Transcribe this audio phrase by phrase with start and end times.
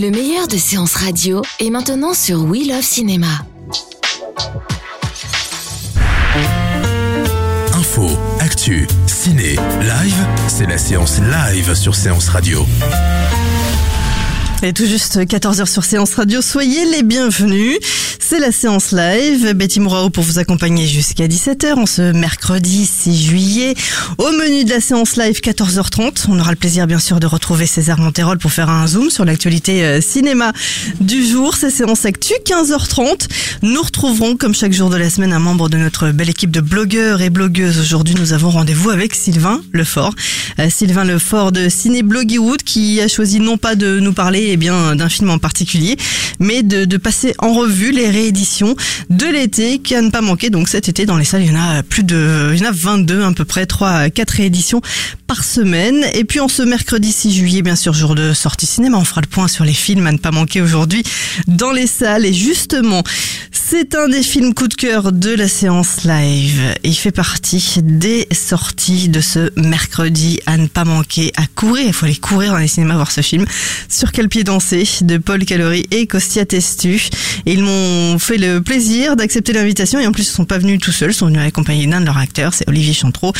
[0.00, 3.44] Le meilleur de séances radio est maintenant sur We Love Cinéma.
[7.74, 8.06] Info,
[8.38, 12.64] actu, ciné, live, c'est la séance live sur Séance Radio.
[14.62, 17.78] Et tout juste 14h sur Séance Radio, soyez les bienvenus.
[18.18, 19.54] C'est la séance live.
[19.54, 23.74] Betty Mourao pour vous accompagner jusqu'à 17h en ce mercredi 6 juillet.
[24.18, 27.64] Au menu de la séance live 14h30, on aura le plaisir bien sûr de retrouver
[27.64, 30.52] César Monterol pour faire un zoom sur l'actualité euh, cinéma
[31.00, 31.56] du jour.
[31.56, 33.28] C'est séance actu 15h30.
[33.62, 36.60] Nous retrouverons comme chaque jour de la semaine un membre de notre belle équipe de
[36.60, 37.80] blogueurs et blogueuses.
[37.80, 40.14] Aujourd'hui, nous avons rendez-vous avec Sylvain Lefort.
[40.58, 44.56] Euh, Sylvain Lefort de Ciné Bloggywood qui a choisi non pas de nous parler eh
[44.56, 45.96] bien d'un film en particulier,
[46.38, 48.76] mais de, passer en revue les rééditions
[49.08, 50.50] de l'été qui à ne pas manquer.
[50.50, 52.70] Donc cet été dans les salles, il y en a plus de, il y en
[52.70, 54.82] a 22 à peu près, 3 à 4 rééditions
[55.26, 56.04] par semaine.
[56.14, 59.20] Et puis en ce mercredi 6 juillet, bien sûr, jour de sortie cinéma, on fera
[59.20, 61.02] le point sur les films à ne pas manquer aujourd'hui
[61.46, 62.26] dans les salles.
[62.26, 63.02] Et justement,
[63.52, 66.74] c'est un des films coup de cœur de la séance live.
[66.82, 71.86] Il fait partie des sorties de ce mercredi à ne pas manquer, à courir.
[71.86, 73.44] Il faut aller courir dans les cinémas voir ce film.
[73.88, 77.08] Sur quel pied danser de Paul Callery et Costia Testu.
[77.46, 80.80] Et ils m'ont fait le plaisir d'accepter l'invitation et en plus ils sont pas venus
[80.80, 83.32] tout seuls, ils sont venus accompagnés d'un de leurs acteurs, c'est Olivier Chantreau.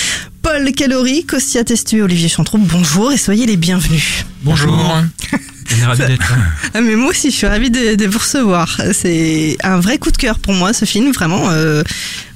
[0.42, 4.24] Paul Callery, Costia Testu et Olivier Chantreau, bonjour et soyez les bienvenus.
[4.42, 5.02] Bonjour.
[5.72, 6.36] On est ravis d'être là.
[6.74, 8.80] Ah, mais moi aussi, je suis ravie de, de vous recevoir.
[8.92, 11.50] C'est un vrai coup de cœur pour moi, ce film, vraiment.
[11.50, 11.82] euh,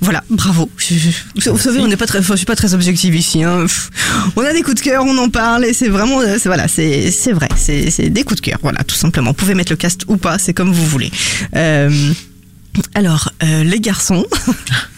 [0.00, 0.70] voilà, bravo.
[0.76, 0.94] Je-
[1.38, 3.42] je- vous savez, on n'est pas très, je suis pas très objective ici.
[3.44, 3.66] Hein.
[4.36, 6.68] On a des coups de cœur, on en parle, et c'est vraiment, euh, c'est voilà,
[6.68, 9.30] c'est c'est vrai, c'est c'est des coups de cœur, voilà, tout simplement.
[9.30, 11.10] Vous pouvez mettre le cast ou pas, c'est comme vous voulez.
[11.56, 11.90] Euh,
[12.94, 14.26] alors, euh, les garçons.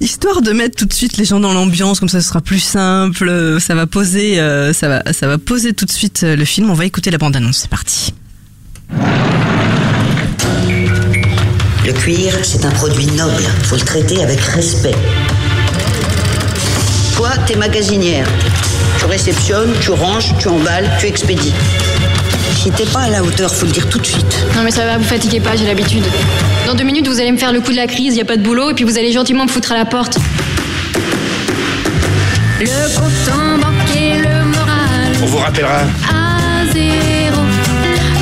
[0.00, 2.60] Histoire de mettre tout de suite les gens dans l'ambiance, comme ça ce sera plus
[2.60, 6.36] simple, euh, ça va poser, euh, ça va, ça va poser tout de suite euh,
[6.36, 6.70] le film.
[6.70, 7.58] On va écouter la bande annonce.
[7.58, 8.12] C'est parti.
[11.86, 13.42] Le cuir, c'est un produit noble.
[13.64, 14.94] Faut le traiter avec respect.
[17.16, 18.26] Toi, t'es magasinière.
[18.98, 21.54] Tu réceptionnes, tu ranges, tu emballes, tu expédies.
[22.70, 24.46] T'es pas à la hauteur, faut le dire tout de suite.
[24.56, 26.02] Non mais ça va, vous fatiguez pas, j'ai l'habitude.
[26.66, 28.36] Dans deux minutes, vous allez me faire le coup de la crise, y a pas
[28.38, 30.18] de boulot, et puis vous allez gentiment me foutre à la porte.
[32.60, 35.80] Le compte en banque et le moral on vous rappellera.
[36.10, 37.42] à zéro.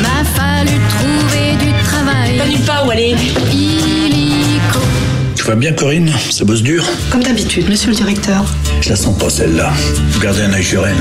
[0.03, 2.37] M'a fallu trouver du travail.
[2.37, 3.15] Pas nulle part où aller.
[3.53, 4.81] Illico.
[5.37, 6.85] Tu vois bien, Corinne Ça bosse dur.
[7.11, 8.45] Comme d'habitude, monsieur le directeur.
[8.81, 9.73] Je la sens pas, celle-là.
[10.11, 10.97] Vous gardez un œil sur elle.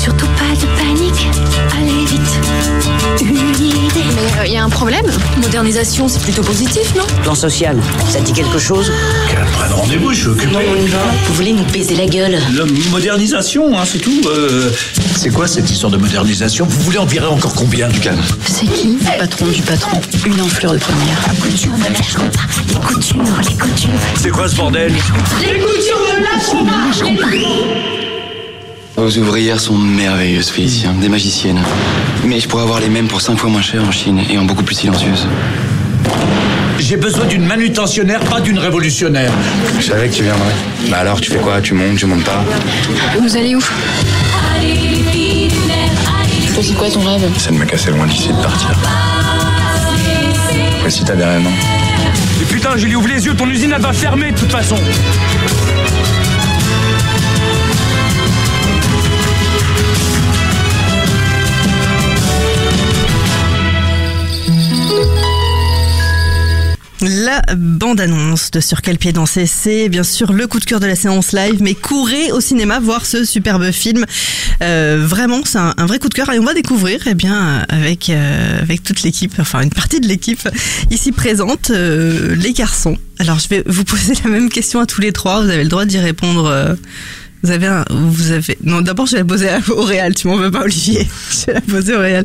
[0.00, 0.66] Surtout pas de
[4.44, 5.06] Mais y a un problème
[5.40, 7.78] Modernisation, c'est plutôt positif, non Plan social,
[8.10, 8.92] ça dit quelque chose
[9.30, 10.54] Qu'elle prenne rendez-vous, je suis occupé.
[10.54, 10.98] on y va.
[11.28, 14.20] Vous voulez nous baiser la gueule La modernisation, hein, c'est tout.
[14.26, 14.70] Euh,
[15.16, 16.66] c'est quoi cette histoire de modernisation?
[16.68, 17.88] Vous voulez en virer encore combien?
[17.88, 19.98] Du calme C'est qui Le patron du patron?
[20.26, 21.22] Une enflure de première.
[21.40, 22.42] Couture, ne lâcheront pas.
[22.68, 23.90] Les coutures, les coutures.
[24.20, 24.92] C'est quoi ce bordel?
[28.96, 31.60] Vos ouvrières sont merveilleuses, Félicien, des magiciennes.
[32.24, 34.44] Mais je pourrais avoir les mêmes pour 5 fois moins cher en Chine et en
[34.44, 35.26] beaucoup plus silencieuses.
[36.78, 39.32] J'ai besoin d'une manutentionnaire, pas d'une révolutionnaire.
[39.80, 40.54] Je savais que tu viendrais.
[40.90, 41.60] Bah alors, tu fais quoi?
[41.60, 42.44] Tu montes, tu montes pas?
[43.18, 43.60] Vous allez où?
[46.62, 47.28] C'est quoi ton rêve?
[47.36, 48.70] Ça de me casser loin d'ici de partir.
[50.80, 51.50] Voici t'as des rêves, non
[52.40, 54.76] Et putain, Julie, ouvre les yeux, ton usine elle va fermer de toute façon.
[67.00, 70.86] La bande-annonce de Sur quel pied danser, c'est bien sûr le coup de cœur de
[70.86, 74.06] la séance live, mais courez au cinéma voir ce superbe film.
[74.62, 78.10] Euh, vraiment, c'est un, vrai coup de cœur et on va découvrir, eh bien, avec
[78.10, 80.48] euh, avec toute l'équipe, enfin une partie de l'équipe
[80.90, 82.96] ici présente, euh, les garçons.
[83.18, 85.42] Alors, je vais vous poser la même question à tous les trois.
[85.42, 86.76] Vous avez le droit d'y répondre.
[87.42, 90.14] vous avez un, vous avez, non, d'abord, je vais la poser au réel.
[90.14, 91.08] Tu m'en veux pas, Olivier.
[91.30, 92.24] Je vais la poser au réel.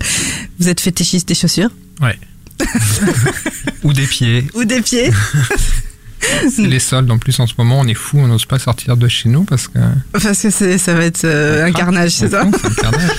[0.60, 1.72] Vous êtes fétichiste des chaussures?
[2.02, 2.18] Ouais.
[3.84, 4.48] Ou des pieds.
[4.54, 5.12] Ou des pieds?
[6.50, 7.10] C'est les soldes.
[7.12, 9.46] En plus, en ce moment, on est fou, on n'ose pas sortir de chez nous
[9.46, 9.80] parce que.
[10.12, 13.12] Parce que c'est- ça va être euh, un carnage, c'est ça C'est un carnage.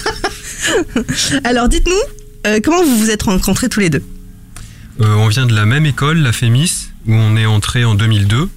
[1.45, 4.03] Alors dites-nous, euh, comment vous vous êtes rencontrés tous les deux?
[5.01, 8.49] Euh, on vient de la même école, la FEMIS, où on est entré en 2002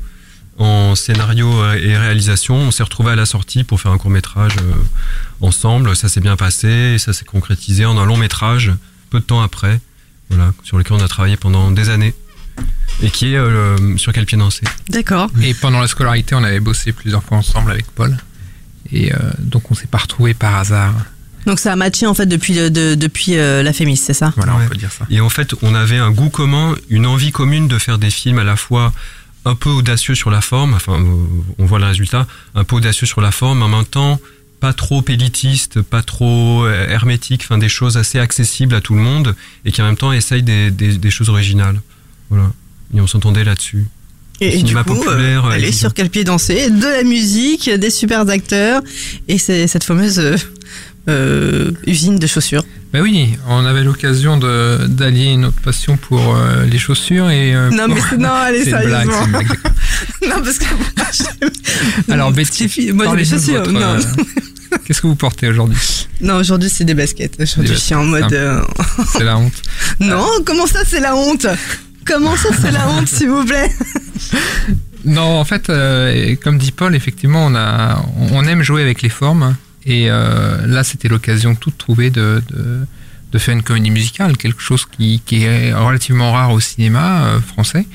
[0.60, 2.56] en scénario et réalisation.
[2.56, 4.56] On s'est retrouvé à la sortie pour faire un court métrage
[5.42, 5.96] ensemble.
[5.96, 8.72] Ça s'est bien passé et ça s'est concrétisé en un long métrage
[9.10, 9.80] peu de temps après,
[10.30, 12.14] voilà, sur lequel on a travaillé pendant des années
[13.02, 14.64] et qui est euh, sur quel pied danser.
[14.90, 15.30] D'accord.
[15.42, 18.16] Et pendant la scolarité, on avait bossé plusieurs fois ensemble avec Paul.
[18.92, 20.94] Et euh, donc, on s'est pas retrouvés par hasard.
[21.46, 24.32] Donc ça a matché en fait depuis, de- depuis euh, la Fémis, c'est ça?
[24.38, 24.64] Voilà, Ouais.
[24.66, 25.06] on peut dire ça.
[25.10, 28.40] Et en fait, on avait un goût commun, une envie commune de faire des films
[28.40, 28.94] à la fois
[29.44, 31.26] un peu audacieux sur la forme, enfin, euh,
[31.58, 34.22] on voit le résultat, un peu audacieux sur la forme, en même temps
[34.64, 39.02] pas trop élitiste, pas trop euh, hermétique, enfin des choses assez accessibles à tout le
[39.02, 41.82] monde et qui en même temps essayent des, des, des choses originales.
[42.30, 42.50] Voilà.
[42.96, 43.88] Et on s'entendait là-dessus.
[44.40, 45.88] Et, et du coup, populaire, euh, elle est exigeant.
[45.90, 48.82] sur quel pied danser De la musique, des super acteurs
[49.28, 50.38] et c'est cette fameuse euh,
[51.10, 52.64] euh, usine de chaussures.
[52.94, 57.56] Bah oui, on avait l'occasion de- d'allier notre passion pour euh, les chaussures et.
[57.56, 59.28] euh, Non, pour- mais c'est- non, allez, sérieusement.
[59.28, 59.48] blague,
[60.30, 61.46] non, parce que moi,
[62.12, 63.60] Alors, Betty, moi, de chaussures.
[63.64, 63.82] votre, Non.
[63.82, 64.24] euh,
[64.86, 65.78] Qu'est-ce que vous portez aujourd'hui?
[66.22, 67.36] Non, aujourd'hui, c'est des baskets.
[67.40, 68.36] Aujourd'hui, je suis en mode.
[69.12, 69.54] C'est la honte.
[70.00, 71.46] Non, comment ça, c'est la honte?
[72.06, 73.72] Comment ça, c'est la honte, s'il vous plaît?
[75.06, 75.72] Non, en fait,
[76.44, 79.56] comme dit Paul, effectivement, on, a, on aime jouer avec les formes.
[79.86, 82.80] Et euh, là, c'était l'occasion toute trouvée de, de,
[83.32, 87.40] de faire une comédie musicale, quelque chose qui, qui est relativement rare au cinéma euh,
[87.42, 87.86] français.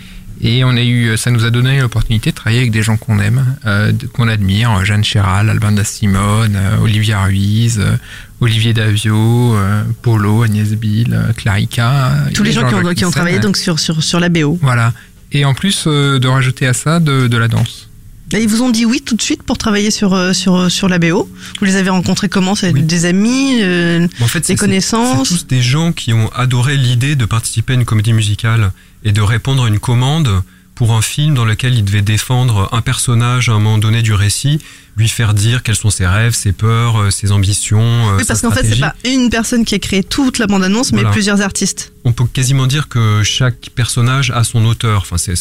[0.41, 3.19] Et on a eu, ça nous a donné l'opportunité de travailler avec des gens qu'on
[3.19, 7.97] aime, euh, qu'on admire, Jeanne Chéral, Albin da Simone, euh, Olivia Ruiz, euh,
[8.41, 12.13] Olivier Davio, euh, Polo, Agnès Bill, euh, Clarica.
[12.35, 14.57] Tous les gens qui ont, qui ont travaillé donc sur, sur, sur la BO.
[14.63, 14.93] Voilà.
[15.33, 17.88] Et en plus euh, de rajouter à ça de, de la danse.
[18.33, 20.89] Et ils vous ont dit oui tout de suite pour travailler sur, euh, sur, sur
[20.89, 21.29] la BO.
[21.59, 22.55] Vous les avez rencontrés comment?
[22.55, 25.29] C'est des amis euh, En fait, Des connaissances?
[25.29, 28.73] C'est tous des gens qui ont adoré l'idée de participer à une comédie musicale
[29.05, 30.43] et de répondre à une commande
[30.79, 34.13] pour un film dans lequel il devait défendre un personnage à un moment donné du
[34.15, 34.61] récit,
[34.97, 37.81] lui faire dire quels sont ses rêves, ses peurs, euh, ses ambitions,
[38.13, 40.93] euh, Oui, parce qu'en fait, c'est pas une personne qui a créé toute la bande-annonce,
[40.93, 41.93] mais plusieurs artistes.
[42.05, 45.03] On peut quasiment dire que chaque personnage a son auteur.
[45.03, 45.35] Enfin, c'est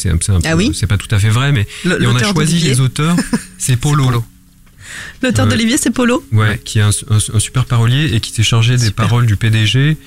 [0.44, 2.58] Ah oui c'est pas tout à fait vrai, mais Le- et on a l'auteur choisi
[2.60, 3.16] les auteurs.
[3.60, 4.24] C'est Polo.
[5.22, 6.26] L'auteur Euh, d'Olivier, c'est Polo?
[6.32, 9.36] Ouais, qui est un, un- un super parolier et qui s'est chargé des paroles du
[9.36, 9.98] PDG,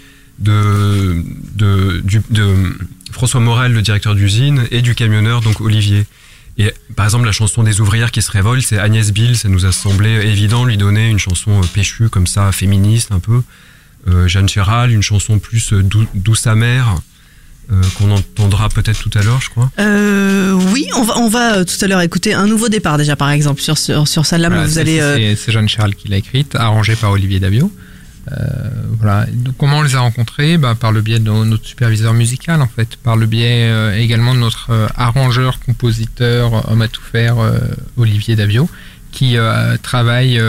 [0.41, 1.23] de,
[1.55, 2.47] de, du- de
[3.11, 6.07] François Morel, le directeur d'usine, et du camionneur, donc Olivier.
[6.59, 9.65] Et par exemple, la chanson des ouvrières qui se révoltent, c'est Agnès Bill, ça nous
[9.67, 13.43] a semblé évident de lui donner une chanson euh, péchue, comme ça, féministe un peu.
[14.09, 16.97] Euh, Jeanne Chéral, une chanson plus euh, dou- douce amère,
[17.73, 19.71] euh, qu'on entendra peut-être tout à l'heure, je crois.
[19.79, 23.31] Euh, oui, on va, on va tout à l'heure écouter un nouveau départ déjà, par
[23.31, 25.37] exemple, sur, sur, sur celle-là, Voilà, vous allez...
[25.37, 27.73] c'est Jeanne Charles qui l'a écrite, arrangée par Olivier Davio.
[28.33, 28.69] Euh,
[28.99, 29.27] voilà.
[29.59, 32.69] Comment on les a rencontrés bah, Par le biais de no- notre superviseur musical, en
[32.69, 32.97] fait.
[32.97, 37.37] Par le biais euh, également de notre euh, arrangeur, compositeur, homme à tout faire,
[37.97, 38.69] Olivier Davio,
[39.13, 39.37] qui
[39.83, 40.41] travaille,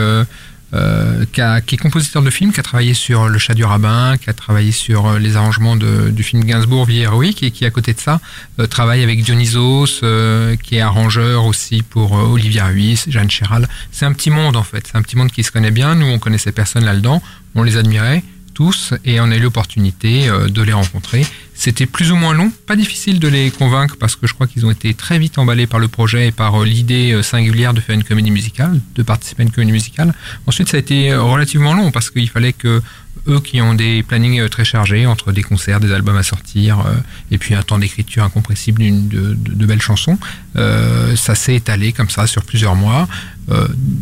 [0.73, 3.63] euh, qui, a- qui est compositeur de films, qui a travaillé sur Le Chat du
[3.65, 7.51] Rabbin, qui a travaillé sur euh, les arrangements de- du film Gainsbourg, Vie héroïque, et
[7.51, 8.21] qui, à côté de ça,
[8.59, 13.67] euh, travaille avec Dionysos, euh, qui est arrangeur aussi pour euh, Olivia Ruiz, Jeanne Chéral.
[13.91, 15.95] C'est un petit monde en fait, c'est un petit monde qui se connaît bien.
[15.95, 17.21] Nous, on connaissait personne là-dedans,
[17.55, 21.25] on les admirait tous et on a eu l'opportunité euh, de les rencontrer.
[21.53, 24.65] C'était plus ou moins long, pas difficile de les convaincre parce que je crois qu'ils
[24.65, 27.81] ont été très vite emballés par le projet et par euh, l'idée euh, singulière de
[27.81, 30.13] faire une comédie musicale, de participer à une comédie musicale.
[30.47, 32.81] Ensuite, ça a été relativement long parce qu'il fallait que
[33.27, 36.79] eux qui ont des plannings euh, très chargés entre des concerts, des albums à sortir
[36.79, 36.93] euh,
[37.29, 40.17] et puis un temps d'écriture incompressible d'une- de, belles chansons,
[40.55, 43.07] euh, ça s'est étalé comme ça sur plusieurs mois.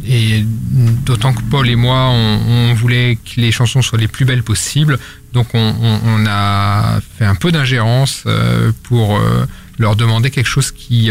[0.08, 0.44] Et
[1.06, 5.00] d'autant que Paul et moi, on, voulait que les chansons soient les plus belles possibles.
[5.34, 5.74] Donc on,
[6.06, 8.26] on- a fait un peu d'ingérence
[8.84, 9.20] pour
[9.80, 11.10] leur demander quelque chose qui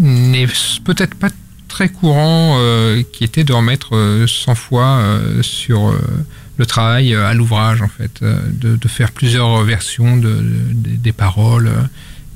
[0.00, 0.46] n'est
[0.84, 1.28] peut-être pas
[1.72, 5.98] très courant, euh, qui était de remettre euh, 100 fois euh, sur euh,
[6.58, 10.96] le travail euh, à l'ouvrage, en fait, euh, de, de faire plusieurs versions de, de-
[10.96, 11.66] des paroles.
[11.68, 11.82] euh,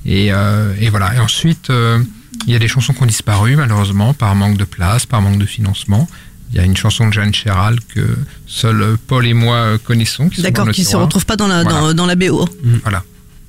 [0.04, 1.14] et, euh, et voilà.
[1.14, 1.98] Et ensuite, euh,
[2.46, 5.38] il y a des chansons qui ont disparu, malheureusement, par manque de place, par manque
[5.38, 6.08] de financement.
[6.52, 8.06] Il y a une chanson de Jeanne Chéral que
[8.46, 10.28] seul Paul et moi euh, connaissons.
[10.28, 11.06] qui sont dans D'accord, qui se tiroir.
[11.06, 11.80] retrouve pas dans la, Voilà.
[11.80, 12.48] dans, dans la BO.
[12.82, 13.02] Voilà.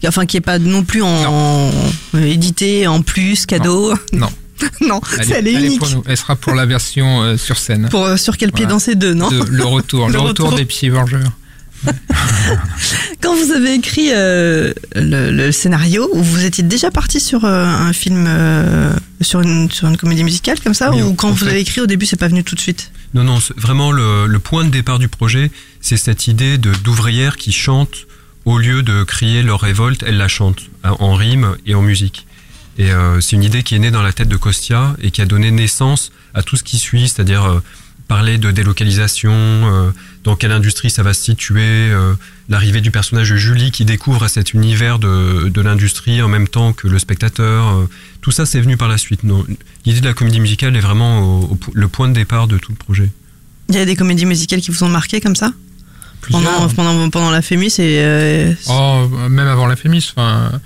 [0.08, 1.72] Enfin, qui est pas non plus en, en-
[2.16, 3.94] euh, édité en plus, cadeau.
[4.14, 4.20] Non.
[4.22, 4.30] non,
[5.20, 5.82] Elle, c'est- elle est elle unique.
[6.06, 7.88] Elle sera pour la version euh, sur scène.
[7.90, 8.76] Pour, euh, sur quel pied Voilà.
[8.76, 10.58] danser deux, non De- le retour, le, Le retour, retour.
[10.58, 11.32] des pieds vengeurs.
[13.22, 17.94] Quand vous avez écrit euh, le, le scénario, vous étiez déjà parti sur euh, un
[17.94, 21.60] film, euh, sur, une, sur une comédie musicale comme ça Ou quand vous fait- avez
[21.60, 24.64] écrit au début, c'est pas venu tout de suite Non, non, vraiment le, le point
[24.64, 28.08] de départ du projet, c'est cette idée de d'ouvrières qui chantent
[28.46, 32.26] au lieu de crier leur révolte, elles la chantent hein, en rime et en musique.
[32.78, 35.22] Et euh, c'est une idée qui est née dans la tête de Kostia et qui
[35.22, 37.64] a donné naissance à tout ce qui suit, c'est-à-dire euh,
[38.08, 39.90] parler de délocalisation, euh,
[40.24, 42.14] dans quelle industrie ça va se situer, euh,
[42.50, 46.72] l'arrivée du personnage de Julie qui découvre cet univers de, de l'industrie en même temps
[46.74, 47.68] que le spectateur.
[47.76, 47.90] euh,
[48.22, 49.22] tout ça, c'est venu par la suite.
[49.86, 52.58] L'idée de la comédie musicale est vraiment au- au po- le point de départ de
[52.58, 53.10] tout le projet.
[53.70, 55.52] Il y a des comédies musicales qui vous ont marqué comme ça?
[56.32, 58.04] Pendant, pendant, pendant la c'est.
[58.04, 60.10] euh, Oh, même avant la Fémis.
[60.16, 60.58] Enfin, euh,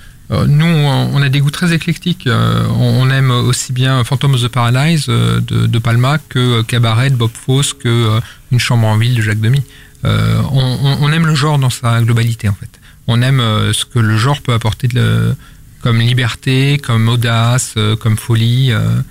[0.47, 2.25] nous, on a des goûts très éclectiques.
[2.27, 7.09] Euh, on, aime aussi bien Phantom of the Paradise euh, de, Palma que euh, Cabaret
[7.09, 8.19] de Bob Fosse, que euh,
[8.51, 9.61] Une chambre en ville de Jacques Demy.
[10.05, 12.79] Euh, on, aime le genre dans sa globalité, en fait.
[13.07, 15.35] On aime euh, ce que le genre peut apporter de
[15.81, 19.01] comme liberté, comme audace, euh, comme folie, euh,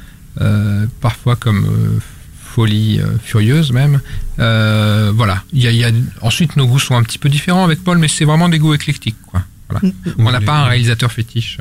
[0.41, 1.99] euh, parfois comme euh,
[2.43, 4.01] folie euh, furieuse même.
[4.39, 5.43] Euh, voilà.
[5.53, 5.91] Y a-
[6.23, 8.75] Ensuite, nos goûts sont un petit peu différents avec Paul, mais c'est vraiment des goûts
[8.75, 9.17] éclectiques.
[9.27, 9.43] Quoi.
[9.71, 9.95] Voilà.
[10.19, 11.59] On n'a pas un réalisateur fétiche.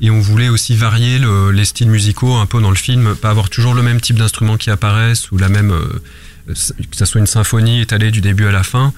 [0.00, 3.30] Et on voulait aussi varier le- les styles musicaux un peu dans le film, pas
[3.30, 6.00] avoir toujours le même type d'instrument qui apparaissent ou la même euh,
[6.46, 8.92] que ça soit une symphonie étalée du début à la fin,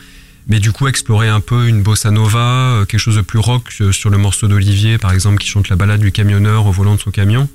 [0.46, 3.72] mais du coup explorer un peu une bossa nova, euh, quelque chose de plus rock
[3.80, 6.96] euh, sur le morceau d'Olivier par exemple qui chante la balade du camionneur au volant
[6.96, 7.48] de son camion.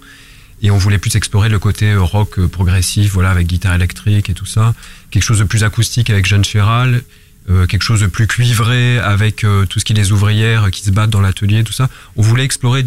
[0.64, 4.46] Et on voulait plus explorer le côté rock progressif, voilà, avec guitare électrique et tout
[4.48, 4.74] ça.
[5.12, 7.04] Quelque chose de plus acoustique avec Jeanne Chéral,
[7.50, 10.82] euh, quelque chose de plus cuivré avec euh, tout ce qui est les ouvrières qui
[10.84, 11.90] se battent dans l'atelier, tout ça.
[12.16, 12.86] On voulait explorer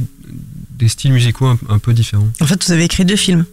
[0.78, 2.28] des styles musicaux un, un peu différents.
[2.40, 3.44] En fait, vous avez écrit deux films.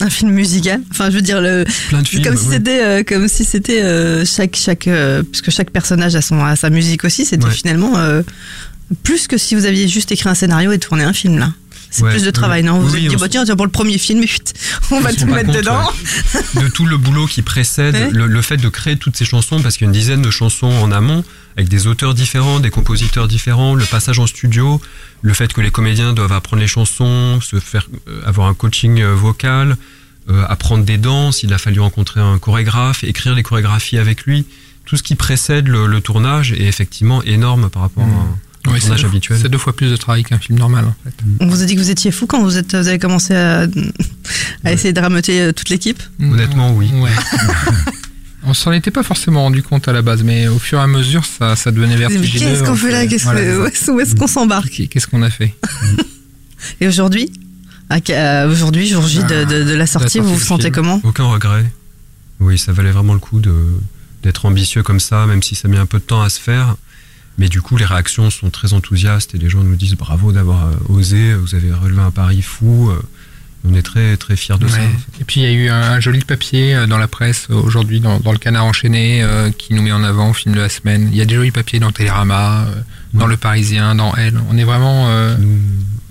[0.00, 0.80] Un film musical.
[0.90, 3.82] Enfin, je veux dire, le, Plein de films, comme si c'était, euh, comme si c'était
[3.82, 7.24] euh, chaque, chaque, euh, puisque chaque personnage a son, a sa musique aussi.
[7.24, 7.50] C'était Ouais.
[7.50, 8.22] finalement euh,
[9.02, 11.52] plus que si vous aviez juste écrit un scénario et tourné un film là.
[11.90, 13.64] C'est Ouais, plus de travail, non Vous vous Oui, êtes dit, on bah, tiens, pour
[13.64, 14.24] le premier film,
[14.90, 15.90] on va tout mettre compte, dedans.
[16.54, 16.62] ouais.
[16.62, 18.10] de tout le boulot qui précède Ouais.
[18.10, 20.30] le, le fait de créer toutes ces chansons, parce qu'il y a une dizaine de
[20.30, 21.24] chansons en amont,
[21.56, 24.80] avec des auteurs différents, des compositeurs différents, le passage en studio,
[25.22, 29.00] le fait que les comédiens doivent apprendre les chansons, se faire euh, avoir un coaching
[29.00, 29.76] euh, vocal,
[30.28, 34.44] euh, apprendre des danses, il a fallu rencontrer un chorégraphe, écrire les chorégraphies avec lui.
[34.84, 38.36] Tout ce qui précède le, le tournage est effectivement énorme par rapport à un Mmh.
[38.72, 39.38] Ouais, c'est deux- habituel.
[39.40, 41.14] C'est deux fois plus de travail qu'un film normal, en fait.
[41.40, 43.66] On vous a dit que vous étiez fou quand vous, êtes, vous avez commencé à,
[44.64, 46.90] à essayer de rameuter euh, toute l'équipe Honnêtement, oui.
[46.94, 47.10] Ouais.
[48.48, 50.86] On s'en était pas forcément rendu compte à la base, mais au fur et à
[50.86, 52.50] mesure, ça, ça devenait Mais vertigineux.
[52.52, 55.52] Qu'est-ce qu'on fait là Voilà, que- Où est-ce qu'on s'embarque Qu'est-ce qu'on a fait
[56.80, 57.32] Et aujourd'hui
[58.04, 61.24] que- euh, Aujourd'hui, jour J de, de- de la sortie, vous vous sentez comment Aucun
[61.24, 61.64] regret.
[62.38, 63.40] Oui, ça valait vraiment le coup
[64.22, 66.76] d'être ambitieux comme ça, même si ça met un peu de temps à se faire.
[67.38, 70.66] Mais du coup, les réactions sont très enthousiastes et les gens nous disent bravo d'avoir
[70.68, 72.90] euh, osé, vous avez relevé un pari fou.
[72.90, 73.00] euh,
[73.68, 74.78] On est très très fiers de ça.
[75.20, 77.54] Et puis il y a eu un, un joli papier euh, dans la presse euh,
[77.54, 80.60] aujourd'hui, dans, dans le Canard enchaîné, euh, qui nous met en avant au film de
[80.60, 81.08] la semaine.
[81.12, 82.80] Il y a des jolis papiers dans Télérama, euh,
[83.12, 84.40] dans Le Parisien, dans Elle.
[84.50, 85.08] On est vraiment.
[85.10, 85.58] euh, nous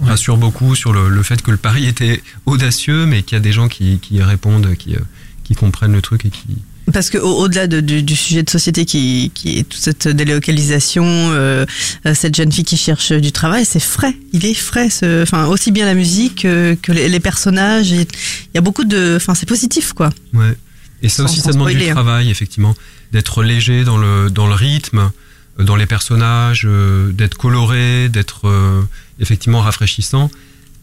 [0.05, 3.41] rassure beaucoup sur le, le fait que le pari était audacieux, mais qu'il y a
[3.41, 4.99] des gens qui, qui répondent, qui, euh,
[5.45, 6.57] qui comprennent le truc et qui.
[6.93, 10.07] Parce que au- au-delà de- du, du sujet de société qui, qui est toute cette
[10.07, 11.65] délocalisation, euh,
[12.05, 14.15] euh, cette jeune fille qui cherche du travail, c'est frais.
[14.33, 14.89] Il est frais.
[14.89, 17.91] ce- Enfin, aussi bien la musique euh, que les, les personnages.
[17.91, 18.05] Il
[18.53, 19.15] y a beaucoup de.
[19.17, 20.11] Enfin, c'est positif, quoi.
[20.33, 20.55] Ouais.
[21.01, 21.95] Et ça Sans- aussi, ça demande spoiler, du hein.
[21.95, 22.75] travail, effectivement.
[23.11, 25.11] D'être léger dans le, dans le rythme,
[25.59, 28.81] dans les personnages, euh, d'être coloré, d'être euh,
[29.19, 30.29] effectivement rafraîchissant.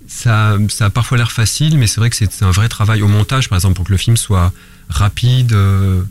[0.09, 3.09] Ça, ça a parfois l'air facile, mais c'est vrai que c'est un vrai travail au
[3.09, 4.53] montage, par exemple, pour que le film soit
[4.89, 6.03] rapide euh,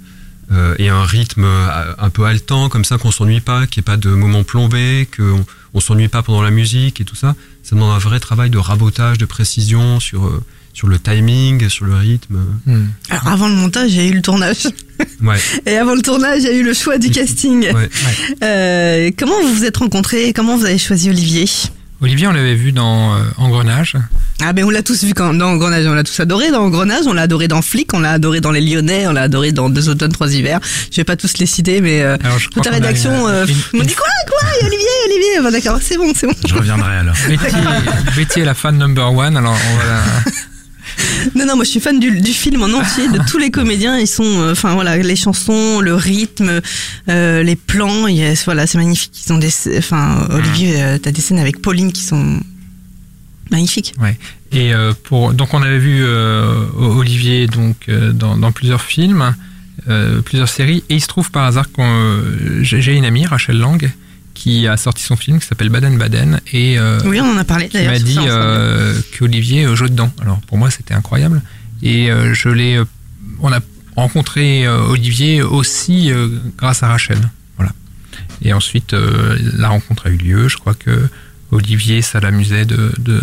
[0.51, 3.83] euh, et un rythme euh, un peu haletant, comme ça qu'on s'ennuie pas, qu'il n'y
[3.83, 7.35] ait pas de moments plombés, qu'on on s'ennuie pas pendant la musique et tout ça.
[7.63, 10.41] Ça demande un vrai travail de rabotage, de précision sur,
[10.73, 12.39] sur le timing, sur le rythme.
[13.09, 14.67] Alors, avant le montage, il y a eu le tournage.
[15.21, 15.39] Ouais.
[15.65, 17.71] Et avant le tournage, il y a eu le choix du casting.
[17.73, 17.89] Ouais.
[18.43, 21.45] Euh, comment vous vous êtes rencontrés Comment vous avez choisi Olivier?
[22.03, 23.95] Olivier, on l'avait vu dans euh, Engrenage.
[24.43, 27.05] Ah ben on l'a tous vu quand, dans Engrenage, on l'a tous adoré dans Engrenage,
[27.05, 29.69] on l'a adoré dans Flic, on l'a adoré dans Les Lyonnais, on l'a adoré dans
[29.69, 30.59] Deux automnes, trois hivers.
[30.91, 33.83] Je vais pas tous les citer, mais euh, Alors, toute la rédaction une- euh, une-
[33.83, 36.33] dit quoi, quoi, Olivier, Olivier, bah, d'accord, c'est bon, c'est bon.
[36.47, 37.15] Je reviendrai alors.
[37.27, 37.55] Betty,
[38.17, 40.01] Betty est la fan number one, alors on va la...
[41.35, 43.97] Non, non, moi je suis fan du, du film en entier, de tous les comédiens.
[43.97, 46.61] Ils sont, euh, enfin voilà, les chansons, le rythme,
[47.09, 48.07] euh, les plans.
[48.45, 49.11] voilà, c'est magnifique.
[49.25, 52.39] Ils ont des, enfin Olivier, euh, t'as des scènes avec Pauline qui sont
[53.49, 53.93] magnifiques.
[54.01, 54.17] Ouais.
[54.51, 56.03] Et euh, pour donc on avait vu
[56.77, 59.35] Olivier donc dans, dans plusieurs films
[60.25, 60.83] plusieurs séries.
[60.89, 61.67] Et il se trouve par hasard
[62.61, 63.89] j'ai j'ai une amie, Rachel Lang,
[64.41, 67.43] qui a sorti son film qui s'appelle Baden Baden et euh, Oui, on en a
[67.43, 67.91] parlé qui d'ailleurs.
[67.93, 70.11] m'a dit euh, qu'Olivier euh, joue dedans.
[70.21, 71.41] Alors pour moi c'était incroyable
[71.83, 72.85] et euh, je l'ai, euh,
[73.39, 73.59] on a
[73.95, 77.19] rencontré euh, Olivier aussi euh, grâce à Rachel.
[77.57, 77.71] Voilà.
[78.41, 80.47] Et ensuite euh, la rencontre a eu lieu.
[80.47, 81.07] Je crois que
[81.51, 83.21] Olivier ça l'amusait de, de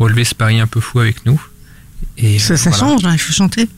[0.00, 1.40] relever ce pari un peu fou avec nous.
[2.18, 2.84] Et Ça, euh, ça voilà.
[2.86, 3.68] change, hein, il faut chanter.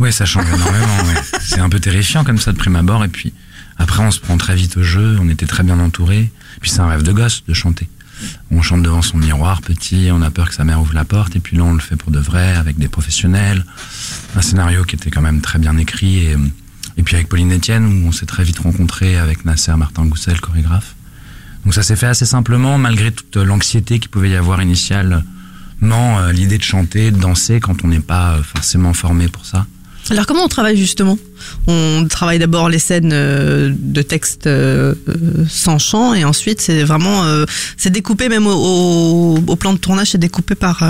[0.00, 0.96] Ouais, ça change énormément.
[1.08, 1.20] ouais.
[1.40, 3.04] C'est un peu terrifiant comme ça de prime abord.
[3.04, 3.32] Et puis
[3.78, 5.18] après, on se prend très vite au jeu.
[5.20, 6.30] On était très bien entourés.
[6.60, 7.88] Puis c'est un rêve de gosse de chanter.
[8.50, 10.08] On chante devant son miroir petit.
[10.10, 11.36] On a peur que sa mère ouvre la porte.
[11.36, 13.64] Et puis là, on le fait pour de vrai avec des professionnels.
[14.34, 16.18] Un scénario qui était quand même très bien écrit.
[16.18, 16.36] Et,
[16.96, 20.40] et puis avec Pauline Etienne, où on s'est très vite rencontré avec Nasser Martin Goussel,
[20.40, 20.94] chorégraphe.
[21.64, 25.22] Donc ça s'est fait assez simplement, malgré toute l'anxiété qu'il pouvait y avoir initialement,
[25.82, 29.66] euh, l'idée de chanter, de danser quand on n'est pas euh, forcément formé pour ça.
[30.10, 31.18] Alors comment on travaille justement?
[31.66, 36.84] On travaille d'abord les scènes euh, de texte euh, euh, sans chant et ensuite c'est
[36.84, 37.24] vraiment
[37.76, 40.82] c'est découpé même au, plan de tournage c'est découpé par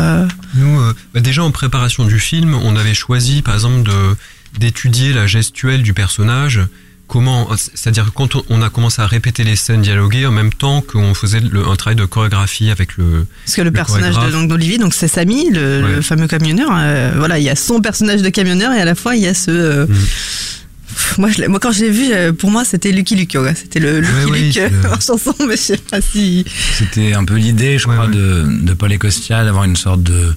[0.55, 0.81] Nous,
[1.15, 4.17] bah, déjà en préparation du film, on avait choisi, par exemple, de
[4.59, 6.61] d'étudier la gestuelle du personnage.
[7.09, 10.53] Comment, c'est-à-dire que quand on- on a commencé à répéter les scènes dialoguées en même
[10.53, 13.27] temps qu'on faisait le- un travail de chorégraphie avec le.
[13.45, 15.95] parce que le, personnage de d'Olivier donc c'est Samy le, Ouais.
[15.97, 18.97] le fameux camionneur euh, voilà il y a son personnage de camionneur et à la
[18.97, 19.95] fois il y a ce euh, Mm.
[19.95, 23.37] pff, moi, je l'ai- moi quand je l'ai vu euh, pour moi c'était Lucky Luke
[23.41, 23.55] ouais.
[23.55, 26.45] c'était le Lucky oui, Luke euh, en chanson mais je sais pas si
[26.77, 30.35] C'était un peu l'idée, je crois, De, de Paul Ecostia d'avoir une sorte de,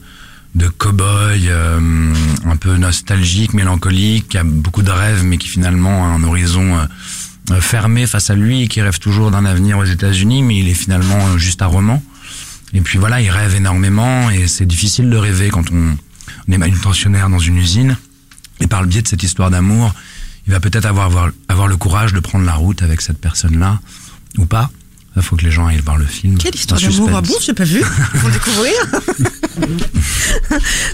[0.56, 2.13] de cow-boy euh,
[2.46, 6.77] un peu nostalgique, mélancolique, qui a beaucoup de rêves, mais qui finalement a un horizon
[7.51, 10.74] euh, fermé face à lui, qui rêve toujours d'un avenir aux États-Unis, mais il est
[10.74, 12.03] finalement euh, juste un roman.
[12.74, 15.98] Et puis voilà, il rêve énormément, et c'est difficile de rêver quand on,
[16.48, 17.98] on est manutentionnaire dans une usine.
[18.60, 19.94] Et par le biais de cette histoire d'amour,
[20.48, 23.79] il va peut-être avoir, avoir le courage de prendre la route avec cette personne-là,
[24.38, 24.70] ou pas.
[25.20, 26.38] Il faut que les gens aillent voir le film.
[26.38, 27.82] Quelle histoire d'amour Ah bon, j'ai pas vu.
[28.16, 28.74] Faut découvrir.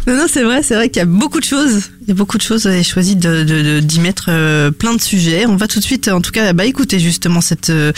[0.08, 1.92] non, non, c'est vrai, c'est vrai qu'il y a beaucoup de choses.
[2.02, 2.64] Il y a beaucoup de choses.
[2.64, 5.46] J'ai choisi de, de- de- d'y mettre euh, plein de sujets.
[5.46, 7.92] On va tout de suite, en tout cas, bah, écouter justement cette euh,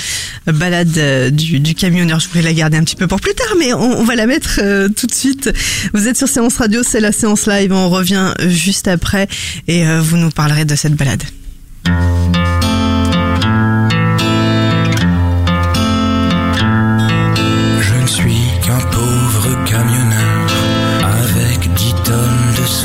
[0.46, 2.20] balade euh, du, du camionneur.
[2.20, 4.26] Je voulais la garder un petit peu pour plus tard, mais on, on va la
[4.28, 4.60] mettre
[4.96, 5.50] tout de suite.
[5.94, 7.72] Vous êtes sur Séance Radio, c'est la séance live.
[7.72, 9.28] On revient juste après
[9.68, 11.24] et vous nous parlerez de cette balade.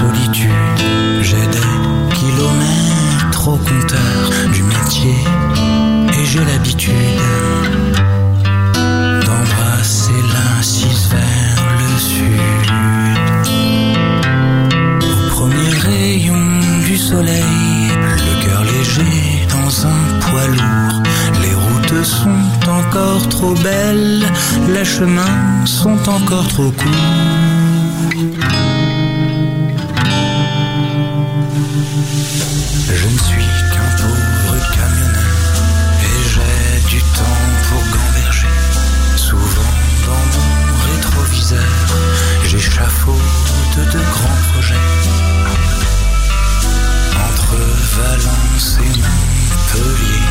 [0.02, 0.80] Solitude.
[1.22, 1.70] J'ai des
[2.18, 5.18] kilomètres au compteur du métier
[6.16, 6.94] et j'ai l'habitude
[9.26, 12.68] d'embrasser l'incise vers le sud.
[15.10, 16.44] Au premier rayon
[16.88, 17.90] du soleil,
[18.26, 21.02] le cœur léger dans un poids lourd.
[21.42, 22.44] Les routes sont
[22.80, 24.24] encore trop belles,
[24.74, 27.51] les chemins sont encore trop courts.
[47.96, 50.22] Valence et Montpellier.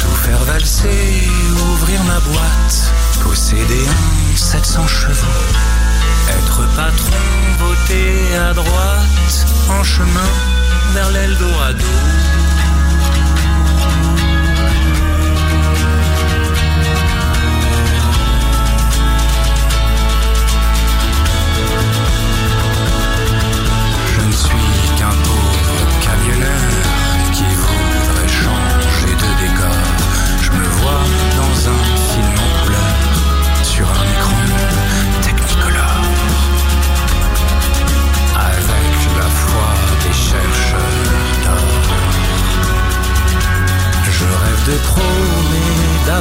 [0.00, 1.28] Tout faire valser,
[1.72, 5.42] ouvrir ma boîte, posséder un 700 chevaux.
[6.30, 7.16] Être patron,
[7.58, 10.30] voter à droite, en chemin
[10.94, 11.84] vers l'Eldorado.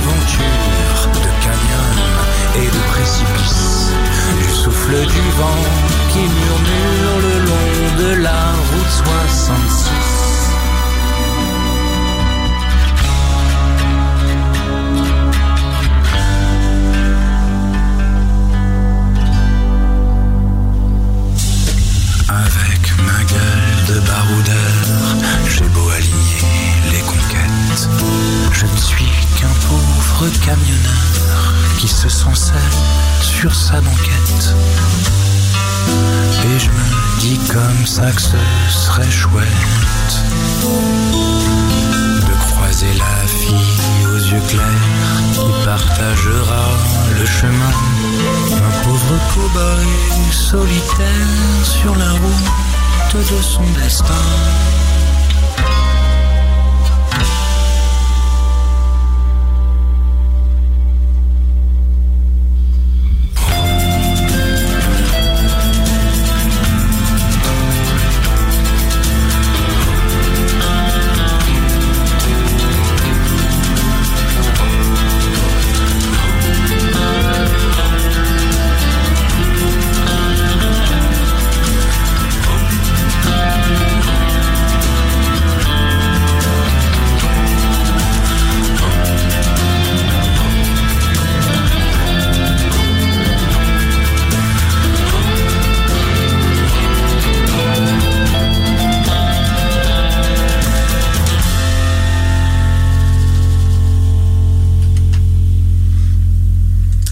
[0.05, 1.93] De canyons
[2.55, 3.91] et de précipices.
[4.37, 5.63] Du souffle du vent
[6.09, 10.15] qui murmure le long de la route 66.
[22.29, 24.85] Avec ma gueule de baroudeur,
[25.49, 26.43] j'ai beau aligner
[26.91, 27.89] les conquêtes.
[28.51, 29.24] Je ne suis
[30.19, 32.57] qu'un pauvre camionneur qui se seul
[33.21, 34.55] sur sa banquette.
[36.45, 38.37] Et je me dit comme ça que ce
[38.69, 39.43] serait chouette
[42.27, 46.65] de croiser la fille aux yeux clairs qui partagera
[47.19, 47.73] le chemin.
[48.55, 54.13] Un pauvre cow-boy solitaire sur la route de son destin.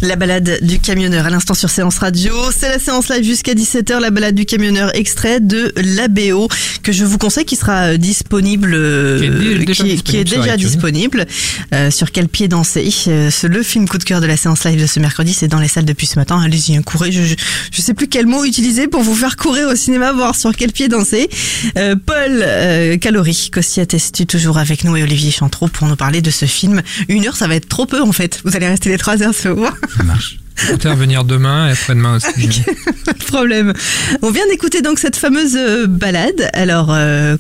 [0.03, 2.33] La balade du camionneur à l'instant sur Séance Radio.
[2.53, 6.49] C'est la séance live jusqu'à 17h, la balade du camionneur extrait de l'ABO
[6.83, 11.25] que je vous conseille qui sera euh, disponible, euh, Qui est qui est- déjà disponible.
[11.73, 12.93] Euh, sur quel pied danser?
[13.07, 15.31] Euh, le film coup de cœur de la séance live de ce mercredi.
[15.33, 16.37] C'est dans les salles depuis ce matin.
[16.43, 17.13] Allez-y, hein, courez.
[17.13, 17.35] Je, je,
[17.71, 20.73] je sais plus quel mot utiliser pour vous faire courir au cinéma, voir sur quel
[20.73, 21.29] pied danser.
[21.77, 26.19] Euh, Paul euh, Calori, Cossiette, es-tu toujours avec nous et Olivier Chantreau pour nous parler
[26.21, 28.41] de ce film Une heure, ça va être trop peu en fait.
[28.43, 29.73] Vous allez rester les trois heures ce soir.
[29.97, 30.39] Ça marche.
[30.67, 32.63] Comptez revenir demain et après-demain aussi.
[33.05, 33.73] Pas de problème.
[34.21, 36.49] On vient d'écouter donc cette fameuse euh, balade.
[36.53, 37.37] Alors, euh,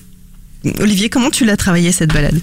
[0.79, 2.39] Olivier, comment tu l'as travaillé cette balade?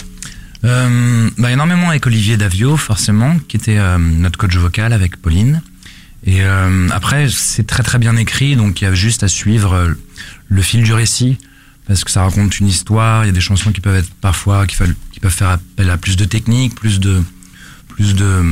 [0.64, 5.62] Euh, bah, énormément avec Olivier Davio, forcément, qui était euh, notre coach vocal avec Pauline.
[6.26, 9.72] Et euh, après, c'est très très bien écrit, donc il y a juste à suivre
[9.72, 9.88] euh,
[10.48, 11.38] le fil du récit,
[11.86, 13.24] parce que ça raconte une histoire.
[13.24, 16.16] Il y a des chansons qui peuvent être parfois qui peuvent faire appel à plus
[16.16, 17.22] de technique, plus de
[17.88, 18.42] plus de,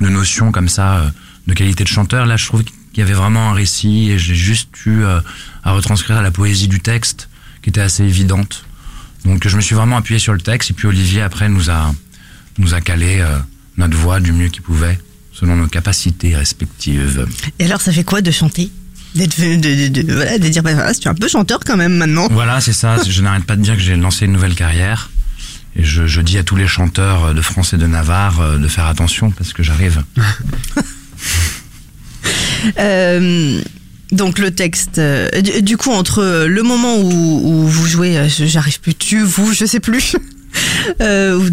[0.00, 1.08] de notions comme ça, euh,
[1.46, 2.26] de qualité de chanteur.
[2.26, 5.20] Là, je trouve qu'il y avait vraiment un récit et j'ai juste eu euh,
[5.62, 7.28] à retranscrire la poésie du texte,
[7.62, 8.64] qui était assez évidente.
[9.24, 11.94] Donc je me suis vraiment appuyé sur le texte et puis Olivier après nous a
[12.58, 13.38] nous a calé euh,
[13.78, 14.98] notre voix du mieux qu'il pouvait
[15.32, 17.26] selon nos capacités respectives.
[17.58, 18.70] Et alors, ça fait quoi de chanter?
[19.16, 21.76] D'être de, de, de- voilà, de dire, bah, voilà, tu es un peu chanteur quand
[21.76, 22.28] même maintenant.
[22.30, 23.02] Voilà, c'est ça.
[23.02, 25.10] Je n'arrête pas de dire que j'ai lancé une nouvelle carrière.
[25.76, 28.86] Et je, dis à tous les chanteurs de France et de Navarre euh, de faire
[28.86, 30.02] attention parce que j'arrive.
[32.78, 33.60] Euh,
[34.14, 38.94] donc le texte, euh, du, coup entre le moment où, vous jouez, euh, j'arrive plus,
[38.94, 40.16] tu, vous, je sais plus,
[41.00, 41.50] euh,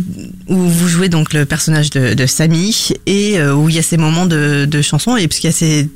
[0.47, 3.83] où, vous jouez donc le personnage de, de Samy et euh, où il y a
[3.83, 5.89] ces moments de, de chansons et parce qu'il y a ces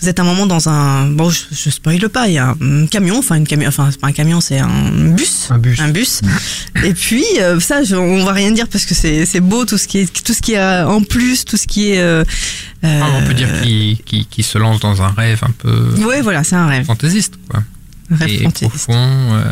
[0.00, 2.86] vous êtes un moment dans un bon je, je spoile pas il y a un
[2.86, 5.80] camion enfin une camion enfin c'est pas un camion c'est un bus Un bus.
[5.80, 6.20] un bus
[6.84, 9.78] et puis euh, ça je- on va rien dire parce que c'est c'est beau tout
[9.78, 12.24] ce qui est tout ce qui est en plus tout ce qui est euh,
[12.82, 16.44] Ah, on peut dire euh, qu'il se lance dans un rêve un peu ouais voilà
[16.44, 17.62] c'est un rêve fantaisiste, quoi.
[18.10, 18.70] Un rêve et fantaisiste.
[18.86, 19.42] profond.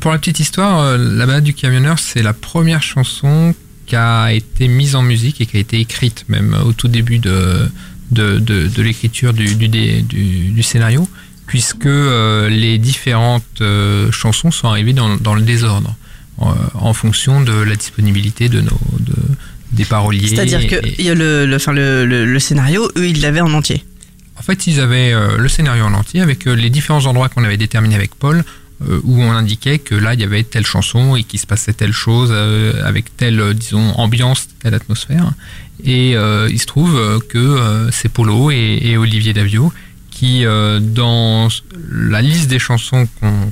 [0.00, 3.54] Pour la petite histoire, La balade du camionneur, c'est la première chanson
[3.86, 7.18] qui a été mise en musique et qui a été écrite même au tout début
[7.18, 7.68] de,
[8.10, 11.08] de, de, de l'écriture du, du, dé- du, du scénario,
[11.46, 15.94] puisque euh, les différentes euh, chansons sont arrivées dans, dans le désordre,
[16.42, 19.14] euh, en fonction de la disponibilité de nos, de,
[19.72, 20.28] des paroliers.
[20.28, 23.52] C'est-à-dire que et- a le, le, enfin, le, le, le scénario, eux, ils l'avaient en
[23.52, 23.84] entier.
[24.38, 27.56] En fait, ils avaient euh, le scénario en entier avec les différents endroits qu'on avait
[27.56, 28.44] déterminés avec Paul,
[29.04, 31.92] où on indiquait que là, il y avait telle chanson et qu'il se passait telle
[31.92, 32.30] chose
[32.84, 35.32] avec telle, disons, ambiance, telle atmosphère.
[35.82, 39.72] Et euh, il se trouve euh, que euh, c'est Polo et, et Olivier Davio
[40.10, 41.48] qui, euh, dans
[41.90, 43.08] la liste des chansons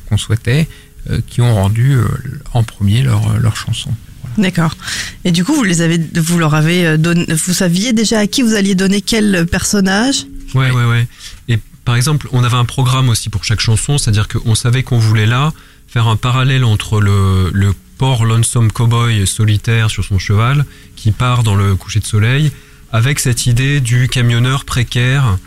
[0.09, 0.69] qu'on souhaitait,
[1.11, 2.07] euh, qui ont rendu euh,
[2.53, 3.91] en premier leur, leur chanson.
[4.39, 4.77] D'accord.
[5.25, 8.43] Et du coup, vous les avez, vous leur avez donné, vous saviez déjà à qui
[8.43, 10.25] vous alliez donner quel personnage?
[10.55, 11.07] Ouais, ouais, ouais.
[11.49, 14.99] Et par exemple, on avait un programme aussi pour chaque chanson, c'est-à-dire qu'on savait qu'on
[14.99, 15.53] voulait là
[15.89, 20.65] faire un parallèle entre le, le lonesome cowboy solitaire sur son cheval
[20.97, 22.51] qui part dans le coucher de soleil
[22.91, 25.39] avec cette idée du camionneur précaire,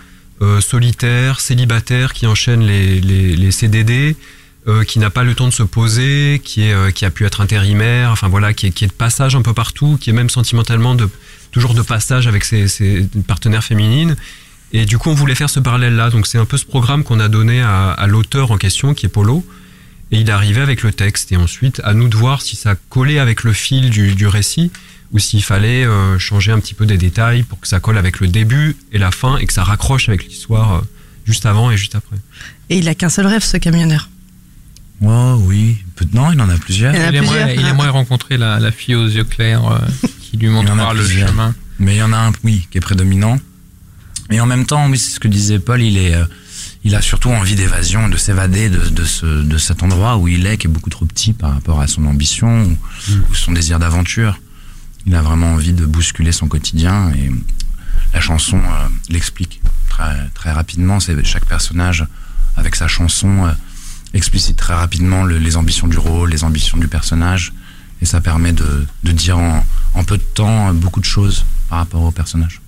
[0.42, 4.16] euh, solitaire, célibataire qui enchaîne les, les, les CDD,
[4.68, 7.26] euh, qui n'a pas le temps de se poser, qui, est, euh, qui a pu
[7.26, 10.14] être intérimaire, enfin voilà, qui est, qui est de passage un peu partout, qui est
[10.14, 10.96] même sentimentalement
[11.52, 14.16] toujours de passage avec ses, ses partenaires féminines.
[14.72, 16.10] Et du coup, on voulait faire ce parallèle-là.
[16.10, 19.06] Donc, c'est un peu ce programme qu'on a donné à, à l'auteur en question, qui
[19.06, 19.46] est Polo.
[20.12, 21.32] Et il est arrivé avec le texte.
[21.32, 24.72] Et ensuite, à nous de voir si ça collait avec le fil du, du récit
[25.12, 28.20] ou s'il fallait euh, changer un petit peu des détails pour que ça colle avec
[28.20, 30.82] le début et la fin et que ça raccroche avec l'histoire euh,
[31.26, 32.18] juste avant et juste après.
[32.70, 34.10] Et il a qu'un seul rêve, ce camionneur.
[35.02, 36.94] Oh oui, Peu- non, il en a plusieurs.
[36.96, 37.36] Il en a Il plusieurs.
[37.50, 39.80] aimerait, il aimerait rencontrer la, la fille aux yeux clairs euh,
[40.22, 41.30] qui lui Il y en a montrera le plusieurs.
[41.30, 41.54] chemin.
[41.80, 43.38] Mais il y en a un, oui, qui est prédominant.
[44.32, 46.24] Et en même temps, oui, c'est ce que disait Paul, il est, euh,
[46.86, 50.46] il a surtout envie d'évasion, de s'évader de, de, ce, de cet endroit où il
[50.46, 52.78] est, qui est beaucoup trop petit par rapport à son ambition ou,
[53.30, 54.40] ou son désir d'aventure.
[55.08, 57.30] Il a vraiment envie de bousculer son quotidien et
[58.14, 61.00] la chanson euh, l'explique très, très rapidement.
[61.00, 62.06] C'est chaque personnage
[62.56, 63.52] avec sa chanson euh,
[64.14, 67.52] explicite très rapidement le- les ambitions du rôle, les ambitions du personnage,
[68.02, 71.46] et ça permet de, de dire en, en peu de temps euh, beaucoup de choses
[71.68, 72.62] par rapport au personnage.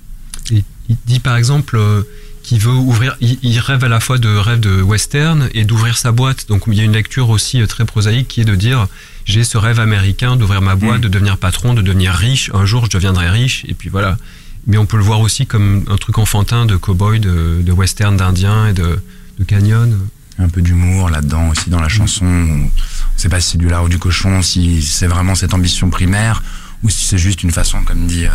[0.51, 2.01] Et il dit par exemple euh,
[2.47, 5.97] qu'il veut ouvrir, il, il rêve à la fois de rêve de western et d'ouvrir
[5.97, 6.47] sa boîte.
[6.47, 8.87] Donc il y a une lecture aussi euh, très prosaïque qui est de dire
[9.25, 12.49] j'ai ce rêve américain d'ouvrir ma boîte, de devenir patron, de devenir riche.
[12.53, 14.17] Un jour je deviendrai riche et puis voilà.
[14.65, 18.15] Mais on peut le voir aussi comme un truc enfantin de cowboy, de, de western
[18.15, 18.97] d'indien et de,
[19.39, 19.97] de canyon.
[20.39, 22.25] Un peu d'humour là-dedans aussi dans la chanson.
[22.25, 22.69] On ne
[23.17, 26.43] sait pas si c'est du lard ou du cochon, si c'est vraiment cette ambition primaire
[26.83, 28.27] ou si c'est juste une façon, comme dit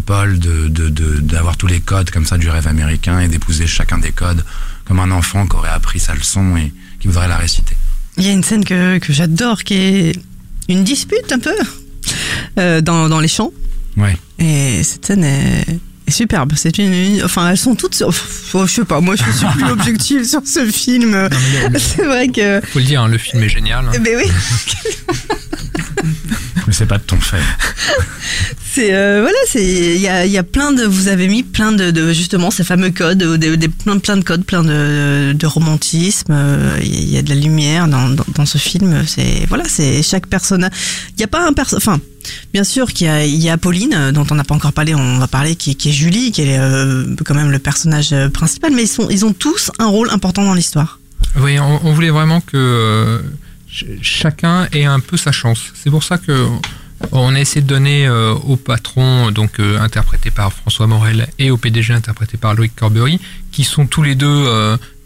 [0.00, 3.66] Paul, de de- de- d'avoir tous les codes comme ça du rêve américain et d'épouser
[3.66, 4.44] chacun des codes
[4.86, 7.76] comme un enfant qui aurait appris sa leçon et qui voudrait la réciter.
[8.16, 10.12] Il y a une scène que, que j'adore qui est
[10.68, 11.54] une dispute un peu
[12.58, 13.52] euh, dans, dans les champs.
[13.96, 14.16] Ouais.
[14.38, 15.66] Et cette scène est
[16.12, 16.52] superbe.
[16.56, 18.02] C'est une, enfin, elles sont toutes.
[18.06, 18.12] oh,
[18.66, 19.00] je sais pas.
[19.00, 21.28] Moi, je suis plus objective sur ce film.
[21.78, 22.60] C'est vrai que.
[22.72, 23.84] Faut le dire, hein, le film est génial.
[23.86, 23.98] hein.
[24.02, 24.24] Mais oui.
[26.66, 27.36] Mais c'est pas de ton fait.
[28.72, 31.72] C'est euh, voilà, c'est il y a, y a plein de vous avez mis plein
[31.72, 35.46] de, de justement ces fameux codes, des, des- plein, plein de codes, plein de, de
[35.46, 36.30] romantisme.
[36.30, 39.02] euh, Il y a de la lumière dans, dans, dans ce film.
[39.06, 40.70] C'est voilà, c'est chaque personne.
[41.16, 41.76] Il y a pas un perso.
[41.76, 42.00] Enfin,
[42.52, 44.94] bien sûr qu'il y a, Pauline euh, dont on n'a pas encore parlé.
[44.94, 48.72] On va parler qui, est Julie, qui est euh, quand même le personnage euh, principal.
[48.74, 50.98] Mais ils sont ils ont tous un rôle important dans l'histoire.
[51.36, 53.22] Oui, on, voulait vraiment que
[53.70, 55.72] ch- chacun ait un peu sa chance.
[55.74, 56.46] C'est pour ça que
[57.10, 61.92] on a essayé de donner au patron, donc interprété par François Morel, et au PDG
[61.92, 63.18] interprété par Loïc Corbery,
[63.50, 64.46] qui sont tous les deux,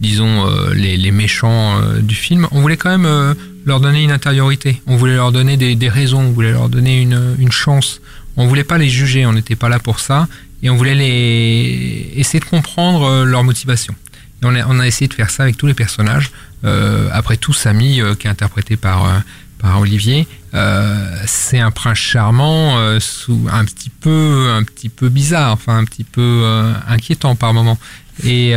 [0.00, 2.48] disons, les, les méchants du film.
[2.50, 3.34] On voulait quand même
[3.66, 4.80] leur donner une intériorité.
[4.86, 6.20] On voulait leur donner des, des raisons.
[6.20, 8.00] On voulait leur donner une, une chance.
[8.38, 9.26] On voulait pas les juger.
[9.26, 10.28] On n'était pas là pour ça.
[10.62, 13.94] Et on voulait les essayer de comprendre euh, leur motivation.
[14.42, 16.30] On a, on a essayé de faire ça avec tous les personnages.
[16.64, 19.18] Euh, après tout, Samy, euh, qui est interprété par, euh,
[19.58, 25.08] par Olivier, euh, c'est un prince charmant, euh, sous, un petit peu, un petit peu
[25.08, 27.78] bizarre, enfin un petit peu euh, inquiétant par moment.
[28.24, 28.54] Et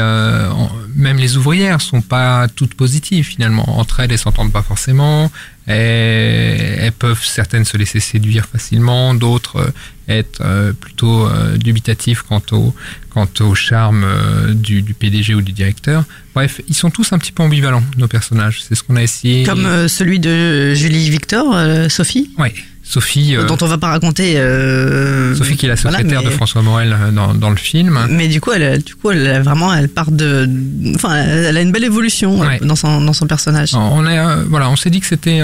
[0.96, 3.78] même les ouvrières sont pas toutes positives finalement.
[3.78, 5.30] Entre elles, elles s'entendent pas forcément.
[5.68, 9.74] Elles, elles peuvent certaines se laisser séduire facilement, d'autres
[10.10, 12.74] être euh, plutôt euh, dubitatives quant au
[13.10, 16.04] quant au charme euh, du, du PDG ou du directeur.
[16.36, 18.62] Bref, ils sont tous un petit peu ambivalents nos personnages.
[18.68, 19.44] C'est ce qu'on a essayé.
[19.44, 22.32] Comme euh, celui de Julie Victor, euh, Sophie.
[22.38, 23.36] Ouais, Sophie.
[23.48, 24.38] Dont on va pas raconter.
[24.38, 28.00] euh, Sophie qui est la voilà, secrétaire mais- de François Morel dans, dans le film.
[28.10, 30.50] Mais du coup, elle, du coup, elle a vraiment, elle part de,
[30.96, 33.74] enfin, elle a une belle évolution dans son dans son personnage.
[33.76, 35.42] On euh, voilà, on s'est dit que c'était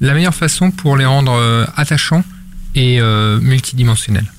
[0.00, 2.24] la meilleure façon pour les rendre attachants
[2.76, 4.30] et euh, multidimensionnels.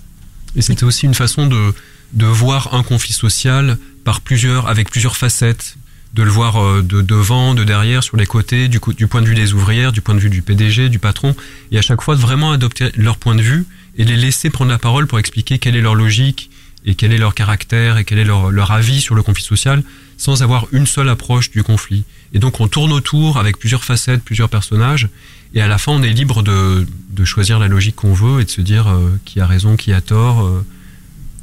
[0.56, 1.74] Et c'était aussi une façon de,
[2.14, 5.76] de voir un conflit social par plusieurs, avec plusieurs facettes,
[6.14, 9.28] de le voir euh, de devant, de derrière, sur les côtés, du, du point de
[9.28, 11.36] vue des ouvrières, du point de vue du PDG, du patron,
[11.72, 13.66] et à chaque fois de vraiment adopter leur point de vue
[13.98, 16.50] et les laisser prendre la parole pour expliquer quelle est leur logique
[16.86, 19.84] et quel est leur caractère et quel est leur avis sur le conflit social,
[20.18, 22.04] sans avoir une seule approche du conflit.
[22.34, 25.08] Et donc on tourne autour avec plusieurs facettes, plusieurs personnages,
[25.54, 28.46] et à la fin on est libre de, de choisir la logique qu'on veut et
[28.46, 30.44] de se dire euh, qui a raison, qui a tort.
[30.46, 30.66] euh,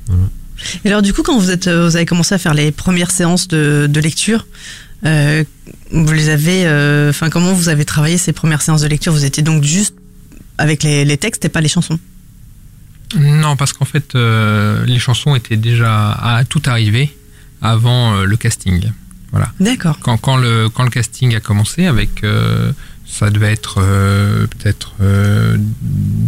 [0.06, 0.24] voilà.
[0.84, 3.10] Et alors, du coup, quand vous êtes, euh, vous avez commencé à faire les premières
[3.10, 4.46] séances de, de lecture,
[5.04, 5.42] euh,
[5.90, 9.12] vous les avez, euh, enfin, comment vous avez travaillé ces premières séances de lecture?
[9.12, 9.96] Vous étiez donc juste
[10.56, 11.98] avec les, les textes et pas les chansons?
[13.18, 17.12] Non, parce qu'en fait, euh, les chansons étaient déjà à tout arrivé
[17.60, 18.92] avant euh, le casting.
[19.34, 19.50] Voilà.
[19.58, 19.98] D'accord.
[20.00, 22.70] Quand, quand, le, quand le casting a commencé, avec euh,
[23.04, 25.56] ça devait être euh, peut-être euh,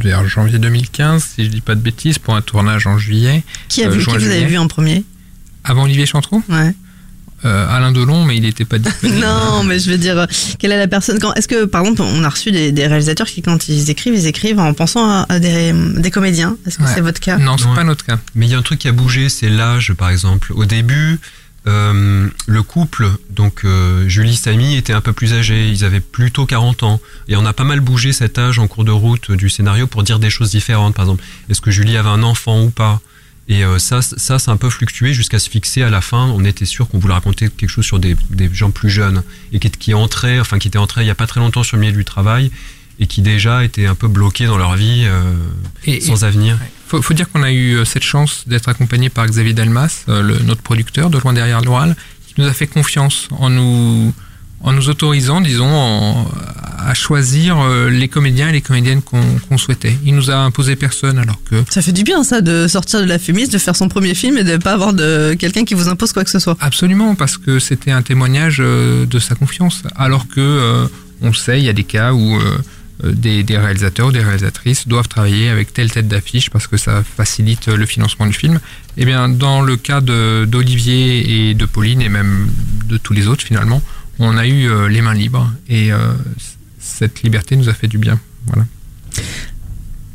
[0.03, 3.45] vers janvier 2015, si je dis pas de bêtises, pour un tournage en juillet.
[3.69, 5.05] Qui, a euh, vu, qui vous avez vu en premier?
[5.63, 6.43] Avant Olivier Chantreau?
[6.49, 6.75] Ouais.
[7.45, 9.21] Euh, Alain Delon, mais il n'était pas disponible.
[9.21, 10.27] Non, mais je veux dire,
[10.59, 13.27] quelle est la personne quand Est-ce que, par exemple, on a reçu des, des réalisateurs
[13.29, 16.57] qui, quand ils écrivent, ils écrivent en pensant à, à des, des comédiens?
[16.67, 16.89] Est-ce que Ouais.
[16.95, 17.37] c'est votre cas?
[17.39, 17.75] Non, c'est Ouais.
[17.77, 18.19] pas notre cas.
[18.35, 20.53] Mais il y a un truc qui a bougé, c'est l'âge, par exemple.
[20.55, 21.21] Au début,
[21.67, 25.69] euh, le couple, donc euh, Julie Samy, était un peu plus âgé.
[25.69, 27.01] Ils avaient plutôt 40 ans.
[27.29, 30.03] Et on a pas mal bougé cet âge en cours de route du scénario pour
[30.03, 30.95] dire des choses différentes.
[30.95, 33.01] Par exemple, est-ce que Julie avait un enfant ou pas?
[33.49, 36.27] Et euh, ça, ça, c'est un peu fluctué jusqu'à se fixer à la fin.
[36.35, 39.59] On était sûr qu'on voulait raconter quelque chose sur des, des gens plus jeunes et
[39.61, 41.83] qui, qui entraient, enfin qui étaient entrés il y a pas très longtemps sur le
[41.83, 42.51] milieu du travail
[42.99, 45.23] et qui déjà étaient un peu bloqués dans leur vie, euh,
[45.85, 46.59] Et- sans et- avenir.
[46.89, 50.23] Faut, faut dire qu'on a eu euh, cette chance d'être accompagné par Xavier Delmas, euh,
[50.23, 51.97] le- notre producteur de Loin derrière l'oral,
[52.29, 54.13] qui nous a fait confiance en nous,
[54.61, 56.29] en nous autorisant, disons, en-
[56.79, 59.97] à choisir euh, les comédiens et les comédiennes qu'on souhaitait.
[60.05, 63.05] Il nous a imposé personne, alors que Ça fait du bien ça de sortir de
[63.07, 65.89] la fumiste, de faire son premier film et de pas avoir de quelqu'un qui vous
[65.89, 66.57] impose quoi que ce soit.
[66.61, 69.83] Absolument, parce que c'était un témoignage de sa confiance.
[69.97, 70.87] Alors que, euh,
[71.23, 72.59] on sait, il y a des cas où euh,
[73.03, 77.69] des, des réalisateurs des réalisatrices doivent travailler avec telle tête d'affiche parce que ça facilite
[77.69, 78.61] le financement du film.
[78.97, 82.49] Eh bien, dans le cas d'Olivier et de Pauline, et même
[82.89, 83.83] de tous les autres finalement,
[84.19, 85.99] on a eu euh, les mains libres et euh,
[86.79, 88.19] cette liberté nous a fait du bien.
[88.47, 88.65] Voilà.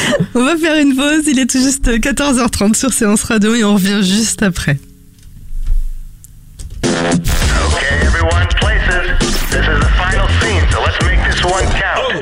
[0.34, 3.74] On va faire une pause, il est tout juste 14h30 sur Séance Radio et on
[3.74, 4.78] revient juste après.
[11.30, 12.20] This one count.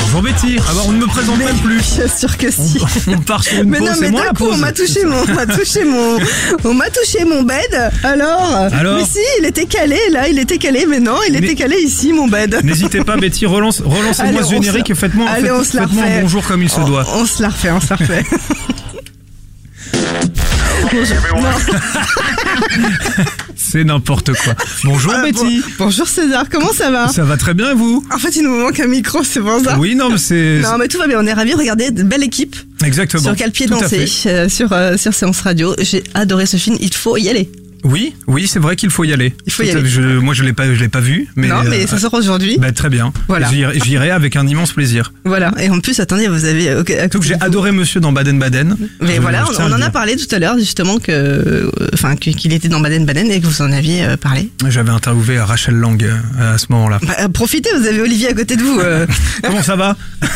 [0.00, 1.96] Bonjour Betty, ah bah, on ne me présente même plus.
[1.96, 2.80] Bien sûr que si.
[3.08, 4.54] On part sur une Mais pause, non, c'est mais moi d'un la coup, pause.
[4.54, 6.18] on m'a touché mon, on m'a touché mon,
[6.64, 7.90] on m'a touché mon bed.
[8.04, 11.38] Alors, Alors Mais si, il était calé là, il était calé, mais non, il Mais-
[11.40, 12.60] était calé ici, mon bed.
[12.62, 15.64] N'hésitez pas Betty, relance, relancez-moi Allez, ce on générique se- et faites-moi Allez, faites- on
[15.64, 16.20] se la faites-moi un refait.
[16.22, 17.04] bonjour comme il se doit.
[17.14, 18.24] On, se la refait, on se la refait.
[23.68, 24.54] C'est n'importe quoi.
[24.84, 25.60] Bonjour Ah, Betty.
[25.60, 28.42] bon- bonjour César, comment ça va Ça va très bien et vous En fait, il
[28.42, 29.76] nous manque un micro, c'est pour ça.
[29.78, 30.60] Oui, non, mais c'est.
[30.62, 31.54] Non, mais tout va bien, on est ravis.
[31.54, 32.54] Regardez, de belle équipe.
[32.84, 33.22] Exactement.
[33.22, 35.74] Sur quel pied danser euh, sur, euh, sur Séance Radio.
[35.80, 37.50] J'ai adoré ce film, il faut y aller.
[37.88, 39.34] Oui, oui, c'est vrai qu'il faut y aller.
[39.46, 39.86] Il faut y aller.
[39.88, 41.46] je- moi, je l'ai pas, je l'ai pas vu, mais.
[41.46, 42.58] non, mais euh, ça sort aujourd'hui.
[42.58, 43.12] bah, très bien.
[43.28, 43.48] Voilà.
[43.48, 45.12] J'irai j'irai avec un immense plaisir.
[45.24, 46.74] Voilà, et en plus, attendez, vous avez.
[46.74, 48.76] ok, à Surtout que côté j'ai adoré Monsieur dans Baden-Baden.
[49.00, 52.16] Mais Je- voilà, je on, en a parlé tout à l'heure, justement, que, euh, enfin,
[52.16, 54.50] que- qu'il était dans Baden-Baden et que vous en aviez euh, parlé.
[54.68, 56.98] J'avais interviewé Rachel Lang euh, à ce moment-là.
[57.06, 58.80] Bah, profitez, vous avez Olivier à côté de vous.
[58.80, 59.06] euh.
[59.44, 59.96] Comment ça va?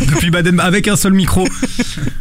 [0.00, 1.46] Depuis Baden, avec un seul micro.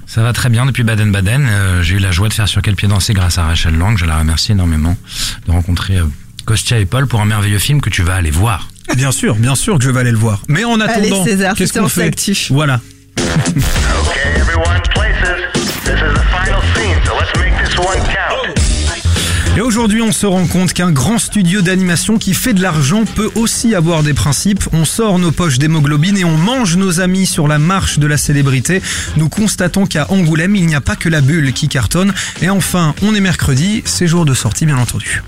[0.06, 1.48] Ça va très bien depuis Baden-Baden.
[1.50, 3.98] Euh, J'ai eu la joie de faire sur quel pied danser grâce à Rachel Lang.
[3.98, 6.06] Je la remercie énormément de rencontrer euh,
[6.46, 8.68] Kostya et Paul pour un merveilleux film que tu vas aller voir.
[8.96, 10.42] Bien sûr, bien sûr que je vais aller le voir.
[10.48, 12.52] Mais en Allez, attendant, César, qu'est-ce c'est qu'on fait actif.
[12.52, 12.80] Voilà.
[13.18, 15.52] Okay, everyone, places.
[15.84, 18.57] This is the final scene, so let's make this one count.
[19.58, 23.32] Et aujourd'hui, on se rend compte qu'un grand studio d'animation qui fait de l'argent peut
[23.34, 24.64] aussi avoir des principes.
[24.72, 28.18] On sort nos poches d'hémoglobine et on mange nos amis sur la marche de la
[28.18, 28.84] célébrité.
[29.16, 32.14] Nous constatons qu'à Angoulême, il n'y a pas que la bulle qui cartonne.
[32.44, 35.24] Et enfin, on est mercredi, c'est jour de sortie bien entendu.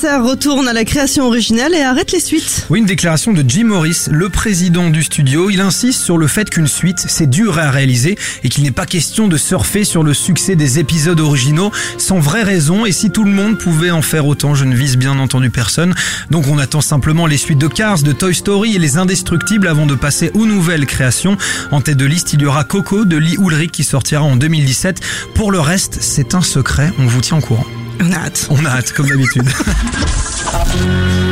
[0.00, 2.66] Pixar retourne à la création originale et arrête les suites.
[2.70, 5.50] Oui, une déclaration de Jim Morris, le président du studio.
[5.50, 8.86] Il insiste sur le fait qu'une suite, c'est dur à réaliser et qu'il n'est pas
[8.86, 12.86] question de surfer sur le succès des épisodes originaux sans vraie raison.
[12.86, 15.94] Et si tout le monde pouvait en faire autant, je ne vise bien entendu personne.
[16.30, 19.84] Donc on attend simplement les suites de Cars, de Toy Story et les Indestructibles avant
[19.84, 21.36] de passer aux nouvelles créations.
[21.72, 25.00] En tête de liste, il y aura Coco de Lee Ulrich qui sortira en 2017.
[25.34, 26.90] Pour le reste, c'est un secret.
[26.98, 27.66] On vous tient au courant.
[28.00, 28.46] On a hâte.
[28.50, 29.48] On a hâte, comme d'habitude.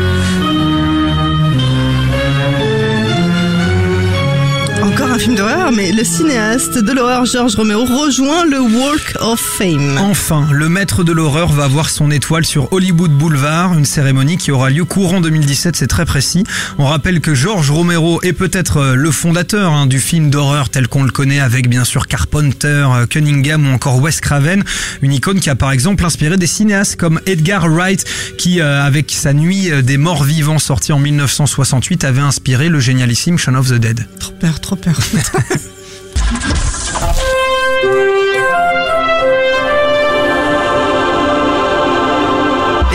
[5.19, 9.99] un film d'horreur, mais le cinéaste de l'horreur George Romero rejoint le Walk of Fame.
[9.99, 14.53] Enfin, le maître de l'horreur va avoir son étoile sur Hollywood Boulevard, une cérémonie qui
[14.53, 16.45] aura lieu courant 2017, c'est très précis.
[16.79, 20.87] On rappelle que George Romero est peut-être euh, le fondateur hein, du film d'horreur tel
[20.87, 24.63] qu'on le connaît avec bien sûr Carpenter, euh, Cunningham ou encore Wes Craven,
[25.03, 28.05] une icône qui a par exemple inspiré des cinéastes comme Edgar Wright
[28.37, 33.37] qui euh, avec sa nuit des morts vivants sorti en 1968 avait inspiré le génialissime
[33.37, 34.07] Shaun of the Dead.
[34.21, 35.01] Trop peur, trop peur.
[35.15, 35.39] みた。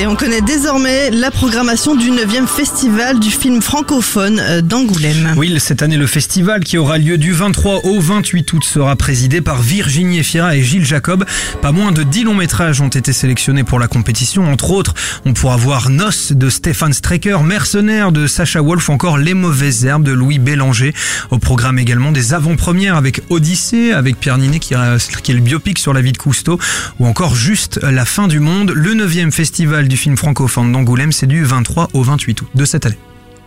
[0.04, 5.34] Et on connaît désormais la programmation du 9e festival du film francophone euh, d'Angoulême.
[5.38, 9.40] Oui, cette année, le festival qui aura lieu du 23 au 28 août sera présidé
[9.40, 11.24] par Virginie Efira et Gilles Jacob.
[11.62, 14.52] Pas moins de 10 longs métrages ont été sélectionnés pour la compétition.
[14.52, 19.18] Entre autres, on pourra voir Noce de Stéphane Strecker, Mercenaire de Sacha Wolf ou encore
[19.18, 20.94] Les Mauvaises Herbes de Louis Bélanger.
[21.32, 25.94] Au programme également des avant-premières avec Odyssée, avec Pierre Ninet qui est le biopic sur
[25.94, 26.60] la vie de Cousteau
[27.00, 28.74] ou encore juste La fin du monde.
[28.76, 32.86] Le 9e festival du film francophone d'Angoulême, c'est du 23 au 28 août de cette
[32.86, 32.98] année.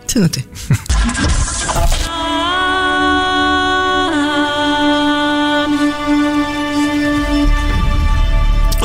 [0.07, 0.45] C'est noté.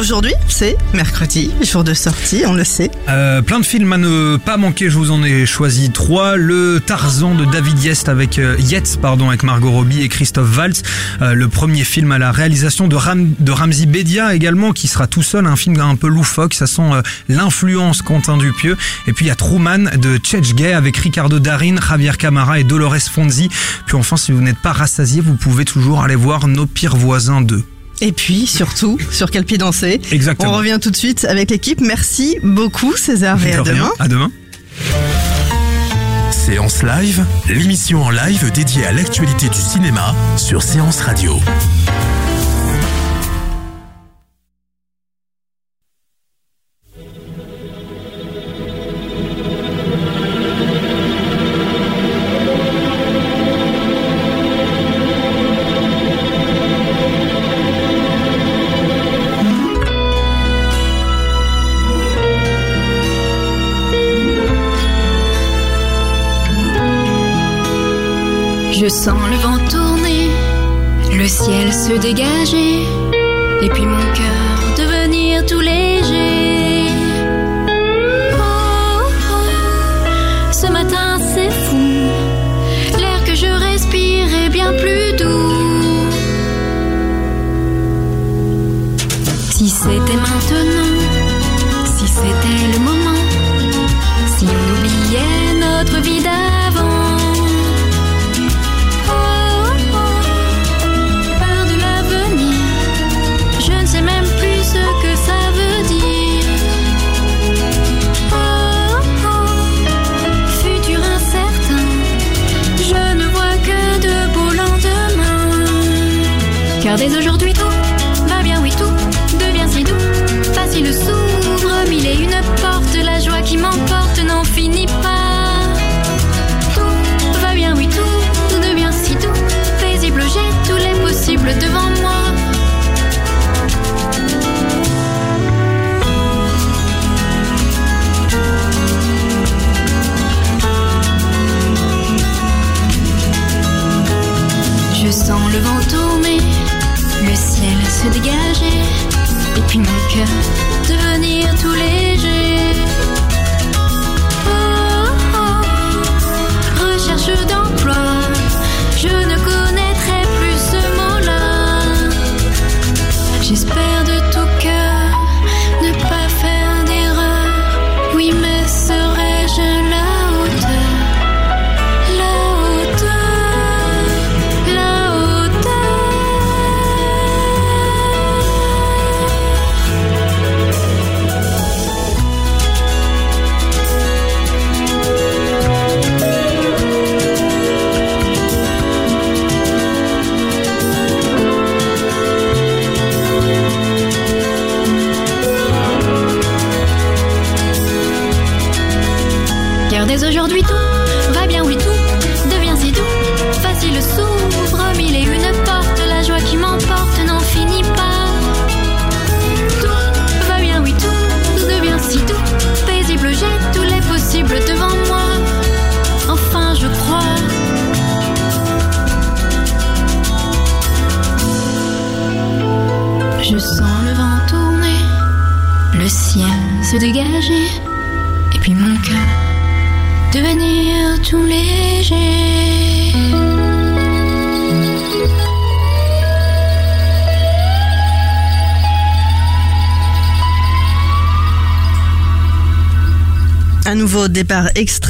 [0.03, 2.91] Aujourd'hui, c'est mercredi, jour de sortie, on le sait.
[3.09, 6.35] Euh, plein de films à ne pas manquer, je vous en ai choisi trois.
[6.35, 8.57] Le Tarzan de David Yates avec euh,
[9.01, 10.83] pardon, avec Margot Robbie et Christophe Waltz.
[11.21, 15.23] Euh, le premier film à la réalisation de, Ram, Ramzi Bedia également, qui sera tout
[15.23, 18.77] seul, un film un peu loufoque, ça sent euh, l'influence Quentin Dupieux.
[19.07, 22.65] Et puis il y a Truman de Chetch Gay avec Ricardo Darin, Javier Camara et
[22.65, 23.51] Dolores Fonzi.
[23.87, 27.41] Puis enfin, si vous n'êtes pas rassasié, vous pouvez toujours aller voir Nos pires voisins
[27.41, 27.63] 2.
[28.03, 30.01] Et puis, surtout, sur quel pied danser.
[30.11, 30.55] Exactement.
[30.55, 31.81] On revient tout de suite avec l'équipe.
[31.81, 33.93] Merci beaucoup, César, et à demain.
[34.01, 34.33] À demain.
[36.33, 41.39] Séance Live, l'émission en live dédiée à l'actualité du cinéma sur Séance Radio.
[71.23, 72.83] Le ciel se dégager,
[73.62, 74.52] et puis mon cœur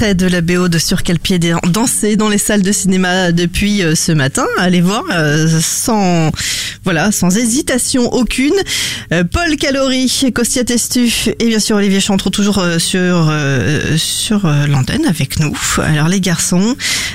[0.03, 3.95] de la BO de Sur quel pied danser dans les salles de cinéma depuis euh,
[3.95, 4.45] ce matin.
[4.59, 6.33] Allez voir euh, sans
[6.83, 8.53] voilà sans hésitation aucune.
[9.13, 13.33] Euh, Paul Calori, Costia Testu et bien sûr Olivier Chantreau toujours sur
[13.97, 15.57] sur l'antenne avec nous.
[15.79, 16.75] Alors les garçons,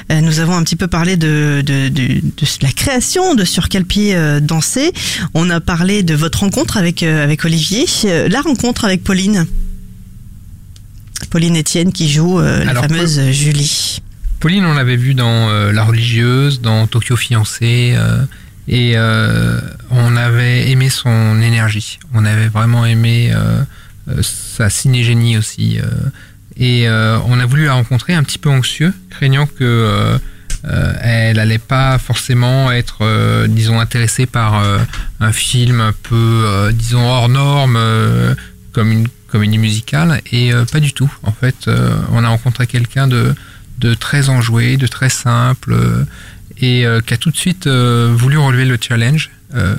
[0.10, 2.22] nous avons un petit peu parlé de de, de,
[2.62, 4.94] la création de Sur quel pied danser.
[5.34, 7.86] On a parlé de votre rencontre avec avec Olivier,
[8.30, 9.46] la rencontre avec Pauline.
[11.30, 14.02] Pauline Etienne qui joue euh, la Alors, fameuse Julie.
[14.40, 18.24] Pauline, on l'avait vue dans euh, La religieuse, dans Tokyo fiancé, euh,
[18.68, 18.96] et
[19.92, 22.00] on avait aimé son énergie.
[22.14, 23.32] On avait vraiment aimé
[24.22, 25.80] sa cinégénie aussi.
[26.58, 30.20] et on a voulu la rencontrer un petit peu anxieux, craignant que
[30.66, 34.62] elle allait pas forcément être, disons, intéressée par
[35.22, 37.80] un film un peu, disons, hors norme,
[38.74, 41.12] comme une comédie musicale, et euh, pas du tout.
[41.24, 43.34] En fait, euh, on a rencontré quelqu'un de,
[43.80, 46.04] de très enjoué, de très simple, euh,
[46.60, 49.30] et euh, qui a tout de suite voulu relever le challenge.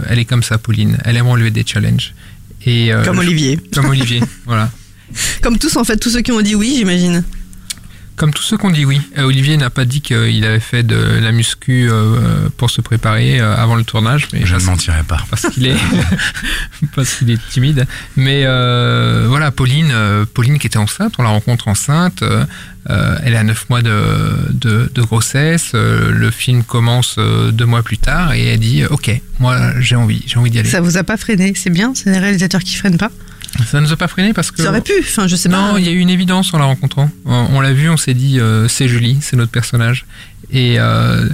[0.09, 0.99] Elle est comme ça, Pauline.
[1.05, 2.15] Elle aime relever des challenges.
[2.67, 3.61] Et, Comme je- Olivier.
[3.75, 4.71] Comme Olivier, voilà.
[5.43, 7.23] Comme tous, en fait, tous ceux qui ont dit oui, j'imagine.
[8.19, 9.01] Comme tous ceux qui ont dit oui.
[9.16, 13.41] Euh, Olivier n'a pas dit qu'il avait fait de la muscu euh, pour se préparer
[13.41, 14.27] euh, avant le tournage.
[14.33, 15.19] Mais Je ne mentirai pas.
[15.31, 15.77] Parce qu'il est,
[16.97, 17.87] parce qu'il est timide.
[18.16, 22.23] Mais euh, voilà, Pauline, euh, Pauline qui était enceinte, on la rencontre enceinte.
[22.23, 22.45] euh,
[22.91, 23.93] euh, elle a 9 mois de,
[24.51, 25.73] de, de grossesse.
[25.75, 29.11] euh, le film commence euh, deux mois plus tard et elle dit Ok,
[29.41, 30.69] moi j'ai envie, j'ai envie d'y aller.
[30.69, 33.11] Ça vous a pas freiné, c'est bien, c'est des réalisateurs qui freinent pas?
[33.67, 34.63] Ça nous a pas freiné parce que.
[34.63, 35.81] Ça aurait pu, enfin je sais Non, pas.
[35.81, 37.11] il y a eu une évidence en la rencontrant.
[37.25, 40.07] On, l'a vu, on s'est dit euh, c'est Julie, c'est notre personnage.
[40.51, 41.29] Et euh,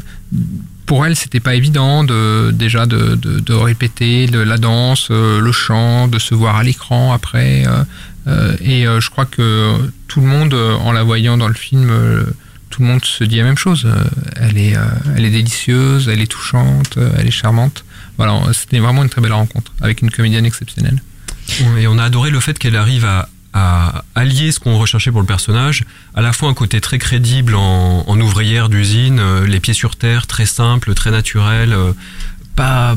[0.86, 5.52] pour elle, c'était pas évident de déjà de, de, de répéter la danse, euh, le
[5.52, 7.64] chant, de se voir à l'écran après.
[8.60, 9.74] et je crois que
[10.08, 11.90] tout le monde, en la voyant dans le film,
[12.70, 13.86] tout le monde se dit la même chose.
[14.36, 14.76] Elle est,
[15.16, 17.84] elle est délicieuse, elle est touchante, elle est charmante.
[18.16, 21.02] Voilà, c'était vraiment une très belle rencontre avec une comédienne exceptionnelle.
[21.78, 23.28] Et on a adoré le fait qu'elle arrive à,
[24.16, 25.84] allier ce qu'on recherchait pour le personnage,
[26.14, 30.26] à la fois un côté très crédible en, ouvrière d'usine, euh, les pieds sur terre,
[30.26, 31.92] très simple, très naturel, euh,
[32.56, 32.96] pas,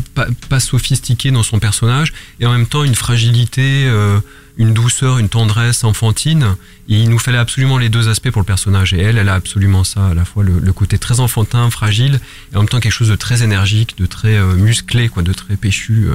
[0.49, 4.19] pas, sophistiqué dans son personnage, et en même temps une fragilité, euh,
[4.57, 6.55] une douceur, une tendresse enfantine.
[6.87, 8.95] Il nous fallait absolument les deux aspects pour le personnage.
[8.95, 12.19] Et elle, elle a absolument ça, à la fois le, côté très enfantin, fragile,
[12.51, 15.55] et en même temps quelque chose de très énergique, de très musclé, quoi, de très
[15.55, 16.07] péchu.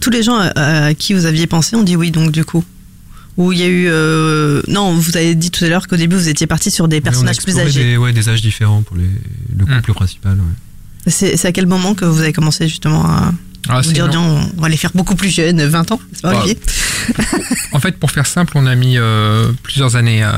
[0.00, 2.64] Tous les gens à, à qui vous aviez pensé ont dit oui, donc du coup.
[3.36, 3.86] Ou il y a eu.
[3.88, 6.96] euh, Non, vous avez dit tout à l'heure qu'au début vous étiez parti sur des
[6.96, 7.84] Ouais, on a personnages plus âgés.
[7.84, 9.08] Des, ouais, des âges différents pour les,
[9.56, 10.34] le couple principal.
[10.36, 10.44] ouais.
[11.06, 13.32] C'est c'est à quel moment que vous avez commencé justement à
[13.68, 16.38] Ah, vous dire, on va les faire beaucoup plus jeunes, 20 ans, c'est pas Bah,
[16.42, 16.58] Olivier
[17.72, 20.30] En fait, pour faire simple, on a mis euh, plusieurs années euh,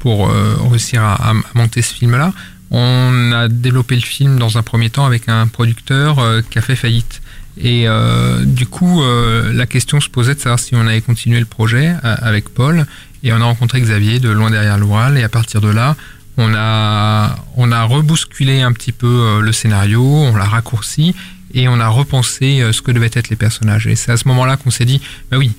[0.00, 2.32] pour euh, réussir à, à monter ce film-là.
[2.70, 6.62] On a développé le film dans un premier temps avec un producteur euh, qui a
[6.62, 7.21] fait faillite.
[7.58, 11.38] Et euh, du coup, euh, la question se posait de savoir si on allait continuer
[11.38, 12.86] le projet euh, avec Paul.
[13.22, 15.18] Et on a rencontré Xavier de Loin derrière l'Oural.
[15.18, 15.96] Et à partir de là,
[16.38, 21.14] on a, on a rebousculé un petit peu euh, le scénario, on l'a raccourci
[21.54, 23.86] et on a repensé ce que devaient être les personnages.
[23.86, 25.52] Et c'est à ce moment-là qu'on s'est dit, bah oui,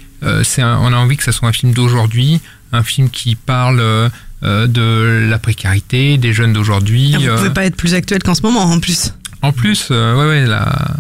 [0.43, 2.41] c'est on a envie que ça soit un film d'aujourd'hui,
[2.71, 4.09] un film qui parle
[4.41, 7.15] de la précarité des jeunes d'aujourd'hui.
[7.15, 9.13] Vous euh, pouvez pas être plus actuel qu'en ce moment en plus.
[9.43, 10.95] en plus, ouais, ouais, là,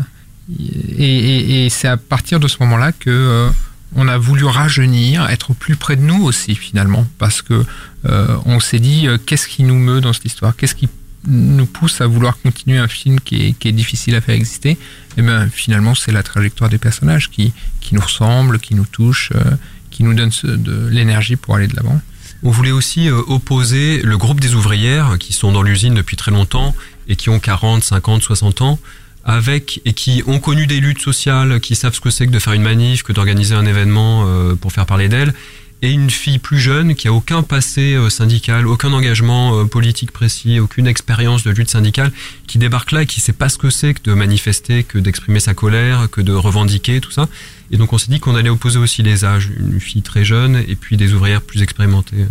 [0.97, 3.49] et, c'est à partir de ce moment-là que euh,
[3.95, 7.63] on a voulu rajeunir, être plus près de nous aussi finalement, parce que
[8.05, 10.89] euh, on s'est dit euh, qu'est-ce qui nous meut dans cette histoire, qu'est-ce qui
[11.27, 14.77] nous pousse à vouloir continuer un film qui est, difficile à faire exister?
[15.17, 19.31] Et bien finalement, c'est la trajectoire des personnages qui, qui nous ressemblent, qui nous touchent,
[19.35, 19.43] euh,
[19.91, 22.01] qui nous donne ce- de l'énergie pour aller de l'avant.
[22.45, 26.31] On voulait aussi euh, opposer le groupe des ouvrières qui sont dans l'usine depuis très
[26.31, 26.75] longtemps
[27.07, 28.79] et qui ont 40, 50, 60 ans
[29.25, 32.39] avec et qui ont connu des luttes sociales, qui savent ce que c'est que de
[32.39, 35.33] faire une manif, que d'organiser un événement euh, pour faire parler d'elles,
[35.81, 40.11] et une fille plus jeune qui a aucun passé euh, syndical, aucun engagement euh, politique
[40.11, 42.11] précis, aucune expérience de lutte syndicale,
[42.47, 45.41] qui débarque là et qui sait pas ce que c'est que de manifester, que d'exprimer
[45.41, 47.27] sa colère, que de revendiquer, tout ça.
[47.71, 50.55] Et donc on s'est dit qu'on allait opposer aussi les âges, une fille très jeune
[50.55, 52.27] et puis des ouvrières plus expérimentées.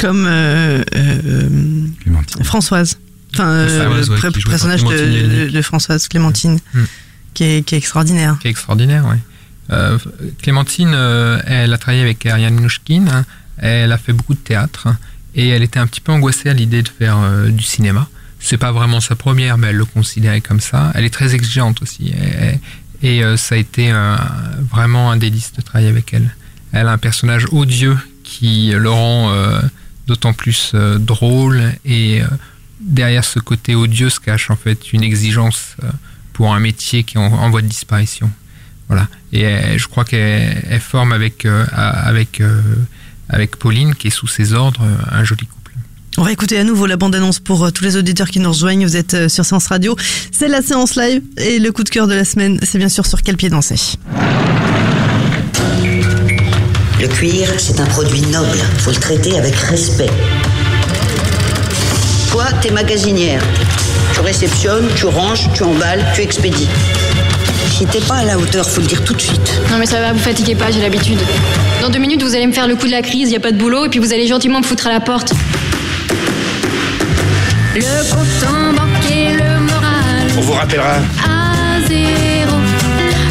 [0.00, 1.48] Comme euh, euh,
[2.42, 2.98] Françoise.
[3.34, 6.58] Enfin, euh, ouais, le par personnage de, Françoise Clémentine,
[7.34, 8.38] qui, est, qui est extraordinaire.
[8.40, 9.16] qui est extraordinaire, oui.
[9.72, 9.98] Euh,
[10.42, 13.24] Clémentine, euh, elle a travaillé avec Ariane Mnouchkine, hein.
[13.58, 14.98] elle a fait beaucoup de théâtre, hein,
[15.34, 18.08] et elle était un petit peu angoissée à l'idée de faire euh, du cinéma.
[18.40, 20.90] C'est pas vraiment sa première, mais elle le considérait comme ça.
[20.94, 22.58] Elle est très exigeante aussi, et,
[23.02, 24.16] et, euh, ça a été euh,
[24.72, 26.34] vraiment un délice de travailler avec elle.
[26.72, 29.60] Elle a un personnage odieux qui le rend euh,
[30.06, 32.26] d'autant plus euh, drôle, et euh,
[32.80, 35.88] derrière ce côté odieux se cache en fait une exigence euh,
[36.32, 38.30] pour un métier qui est en, en voie de disparition.
[38.88, 39.06] Voilà.
[39.32, 42.60] Et euh, je crois qu'elle elle forme avec, euh, avec, euh,
[43.28, 45.74] avec Pauline, qui est sous ses ordres, un joli couple.
[46.18, 48.84] On va écouter à nouveau la bande-annonce pour tous les auditeurs qui nous rejoignent.
[48.84, 49.96] Vous êtes sur Séance Radio.
[50.32, 53.06] C'est la séance live et le coup de cœur de la semaine, c'est bien sûr
[53.06, 53.96] sur quel pied danser.
[57.00, 58.58] Le cuir, c'est un produit noble.
[58.78, 60.10] Faut le traiter avec respect.
[62.30, 63.42] Toi, t'es magasinière.
[64.14, 66.68] Tu réceptionnes, tu ranges, tu emballes, tu expédies.
[67.72, 69.60] Si t'es pas à la hauteur, faut le dire tout de suite.
[69.70, 71.18] Non mais ça va, vous fatiguez pas, j'ai l'habitude.
[71.82, 73.50] Dans deux minutes, vous allez me faire le coup de la crise, y a pas
[73.50, 75.32] de boulot, et puis vous allez gentiment me foutre à la porte.
[77.74, 78.74] Le compte en
[80.38, 80.96] On vous rappellera.
[81.24, 82.56] À zéro,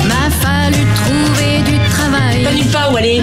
[0.08, 2.44] m'a fallu trouver du travail.
[2.44, 3.22] Pas nulle part où aller.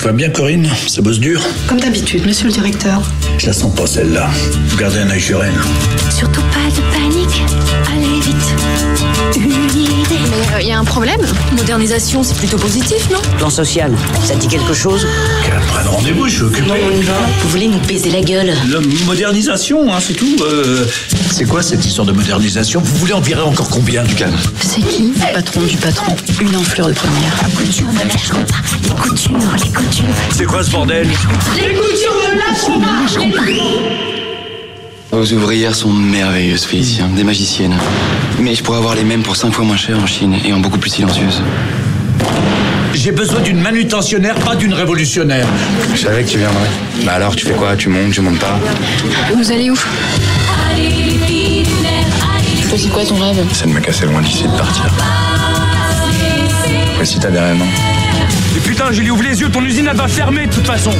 [0.00, 0.02] Illico.
[0.02, 3.02] Tout va bien, Corinne Ça bosse dur Comme d'habitude, monsieur le directeur.
[3.38, 4.30] Je la sens pas, celle-là.
[4.68, 5.52] Vous gardez un œil sur elle.
[6.10, 6.69] Surtout pas
[10.60, 11.20] Il y a un problème
[11.56, 13.18] Modernisation, c'est plutôt positif, non?
[13.38, 13.92] Plan social,
[14.24, 15.06] ça dit quelque chose?
[15.44, 16.66] Qu'elle prenne rendez-vous, je suis occupé.
[16.68, 17.12] Non, on y va.
[17.42, 18.52] Vous voulez nous baiser la gueule?
[18.70, 20.36] La modernisation, hein, c'est tout.
[20.42, 20.86] Euh,
[21.30, 22.80] c'est quoi cette histoire de modernisation?
[22.84, 24.02] Vous voulez en virer encore combien?
[24.04, 26.14] Du calme C'est qui le patron du patron?
[26.40, 27.32] Une enflure de première.
[27.42, 28.56] La couture ne lâcheront pas.
[28.82, 30.04] Les coutures, les coutures.
[30.36, 31.08] C'est quoi ce bordel?
[31.56, 34.09] Les coutures ne lâcheront pas.
[35.12, 37.76] Vos ouvrières sont merveilleuses, Félicien, des magiciennes.
[38.38, 40.60] Mais je pourrais avoir les mêmes pour 5 fois moins cher en Chine et en
[40.60, 41.42] beaucoup plus silencieuses.
[42.94, 45.46] J'ai besoin d'une manutentionnaire, pas d'une révolutionnaire.
[45.94, 46.70] Je savais que tu viendrais.
[47.04, 47.74] Bah alors, tu fais quoi?
[47.76, 48.58] Tu montes, tu montes pas?
[49.34, 49.76] Vous allez où?
[52.76, 53.44] C'est quoi ton rêve?
[53.52, 54.84] C'est de me casser loin d'ici et de partir.
[56.98, 57.66] Mais si t'as des rêves, non
[58.56, 60.92] Et putain, Julie, ouvre les yeux, ton usine elle va fermer de toute façon.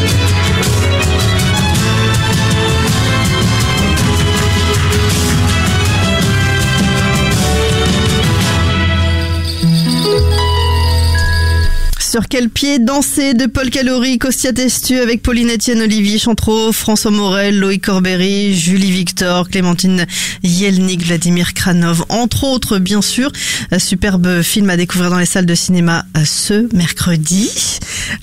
[12.11, 17.13] Sur quel pied danser de Paul Calori, Costia Testu avec Pauline Etienne, Olivier Chantreau, François
[17.13, 20.07] Morel, Loïc Corberry, Julie Victor, Clémentine
[20.43, 23.31] Yelnik, Vladimir Kranov, entre autres bien sûr.
[23.71, 27.49] Un superbe film à découvrir dans les salles de cinéma euh, ce mercredi.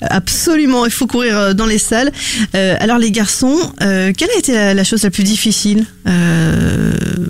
[0.02, 2.12] Absolument, il faut courir euh, dans les salles.
[2.54, 5.86] Euh, alors les garçons, quelle a été la, chose la plus difficile?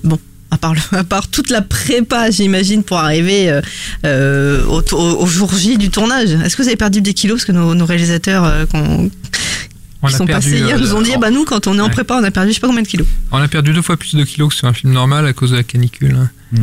[0.02, 0.18] Bon,
[0.50, 3.60] à part, le- à part toute la prépa, j'imagine, pour arriver euh,
[4.06, 6.30] euh, au, au- au jour J du tournage.
[6.30, 7.38] Est-ce que vous avez perdu des kilos?
[7.38, 9.10] Parce que nos, nos réalisateurs euh, qu'on-
[10.00, 11.66] On qui a sont perdu, passés hier euh, nous ont dit, ah bah nous, quand
[11.66, 11.90] on est en Ouais.
[11.90, 13.06] prépa, on a perdu je sais pas combien de kilos.
[13.32, 15.50] On a perdu deux fois plus de kilos que sur un film normal à cause
[15.50, 16.16] de la canicule.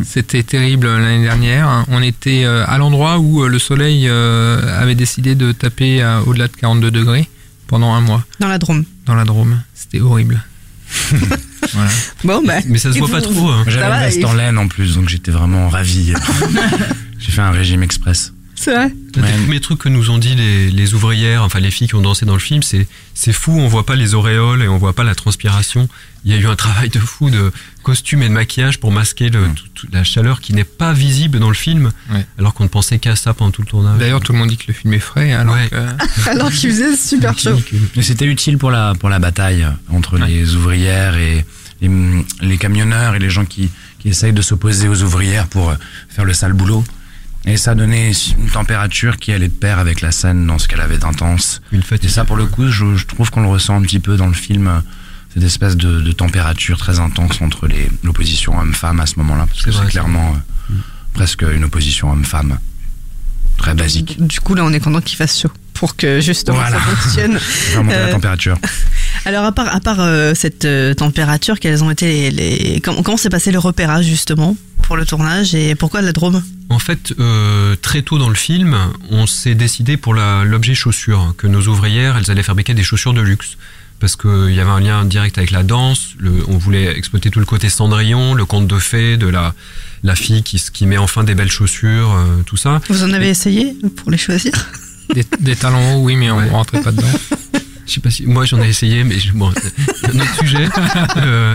[0.04, 1.84] C'était terrible l'année dernière.
[1.88, 7.28] On était à l'endroit où le soleil avait décidé de taper au-delà de 42 degrés
[7.68, 8.84] pendant un mois Dans la Drôme.
[9.04, 9.60] dans la Drôme.
[9.74, 10.42] C'était horrible.
[11.76, 11.90] voilà.
[12.24, 12.54] Bon, bah.
[12.66, 13.48] Mais ça se voit vous- pas trop.
[13.50, 13.64] hein.
[13.68, 16.12] J'avais va, une veste et- en laine en plus, donc j'étais vraiment ravi.
[17.18, 18.32] J'ai fait un régime express.
[18.58, 21.88] C'est vrai Les premiers trucs que nous ont dit les, les ouvrières, enfin les filles
[21.88, 24.68] qui ont dansé dans le film, c'est c'est fou, on voit pas les auréoles et
[24.68, 25.90] on voit pas la transpiration.
[26.24, 27.52] Il y a eu un travail de fou de
[27.82, 31.48] costume et de maquillage pour masquer le, tout- la chaleur qui n'est pas visible dans
[31.50, 31.92] le film,
[32.38, 33.98] alors qu'on ne pensait qu'à ça pendant tout le tournage.
[33.98, 35.34] D'ailleurs, tout le monde dit que le film est frais.
[35.34, 35.68] Alors Ouais.
[35.70, 37.60] que- Alors qu'il faisait super chaud.
[37.94, 41.44] Mais c'était utile pour la, pour la bataille entre les ouvrières et
[41.80, 41.90] les,
[42.40, 45.74] les camionneurs et les gens qui, qui essayent de s'opposer aux ouvrières pour euh,
[46.08, 46.84] faire le sale boulot.
[47.44, 50.80] Et ça donnait une température qui allait de pair avec la scène dans ce qu'elle
[50.80, 51.62] avait d'intense.
[52.04, 54.26] Et ça, pour le coup, je, je trouve qu'on le ressent un petit peu dans
[54.26, 54.80] le film, euh,
[55.32, 59.62] cette espèce de, de température très intense entre les- l'opposition homme-femme à ce moment-là, parce
[59.62, 60.34] que C'est clairement
[60.70, 60.74] euh,
[61.14, 62.58] presque une opposition homme-femme.
[63.58, 64.16] Très basique.
[64.26, 66.78] Du coup, là, on est content qu'il fasse chaud pour que justement Voilà.
[66.78, 67.38] ça fonctionne.
[67.72, 68.58] Vraiment la Euh, température.
[69.24, 72.30] Alors, à part, à part euh, cette euh, température, quelles ont été les.
[72.30, 76.42] les- Comment, comment s'est passé le repérage justement pour le tournage et pourquoi la Drôme?
[76.68, 78.76] En fait, euh, très tôt dans le film,
[79.10, 83.14] on s'est décidé pour la- l'objet chaussure, que nos ouvrières, elles allaient fabriquer des chaussures
[83.14, 83.56] de luxe.
[83.98, 87.40] Parce qu'il y avait un lien direct avec la danse, le- on voulait exploiter tout
[87.40, 89.54] le côté Cendrillon, le conte de fées, de la,
[90.02, 92.80] la fille qui, qui met enfin des belles chaussures, euh, tout ça.
[92.90, 94.52] Vous en avez essayé pour les choisir?
[95.14, 97.06] Des, des talons hauts, oui, mais on rentrait pas dedans.
[97.86, 99.52] Je sais pas si moi j'en ai essayé, mais je- bon,
[100.00, 100.68] c'est un autre sujet.
[101.18, 101.54] Euh,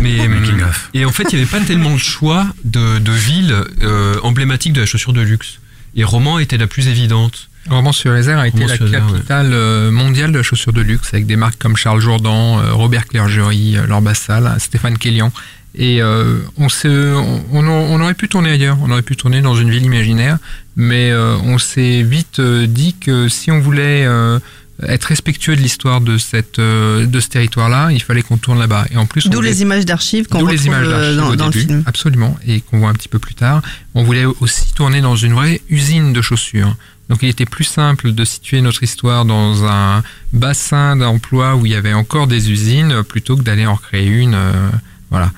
[0.00, 0.18] mais
[0.62, 0.88] of.
[0.94, 4.72] et en fait, il n'y avait pas tellement le choix de, de villes euh, emblématiques
[4.72, 5.58] de la chaussure de luxe.
[5.94, 7.48] Et Romans était la plus évidente.
[7.68, 8.90] Romans-sur-Isère a été la ouais.
[8.90, 12.72] capitale euh, mondiale de la chaussure de luxe avec des marques comme Charles Jourdan, euh,
[12.72, 15.32] Robert Clergerie, euh, Laure Bassal, Stéphane Kellian.
[15.76, 19.42] Et euh, on, s'est- on, on- on aurait pu tourner ailleurs, on aurait pu tourner
[19.42, 20.38] dans une ville imaginaire,
[20.74, 24.38] mais euh, on s'est vite euh, dit que si on voulait euh,
[24.88, 28.86] être respectueux de l'histoire de cette euh, de ce territoire-là, il fallait qu'on tourne là-bas.
[28.90, 31.36] Et en plus, on D'où les images d'archives qu'on retrouve les images euh, dans, au
[31.36, 31.82] dans le film.
[31.86, 33.60] absolument, et qu'on voit un petit peu plus tard.
[33.94, 36.74] On voulait aussi tourner dans une vraie usine de chaussures.
[37.08, 40.02] Donc il était plus simple de situer notre histoire dans un
[40.32, 44.34] bassin d'emploi où il y avait encore des usines plutôt que d'aller en créer une,
[44.34, 44.52] euh,
[45.10, 45.30] voilà,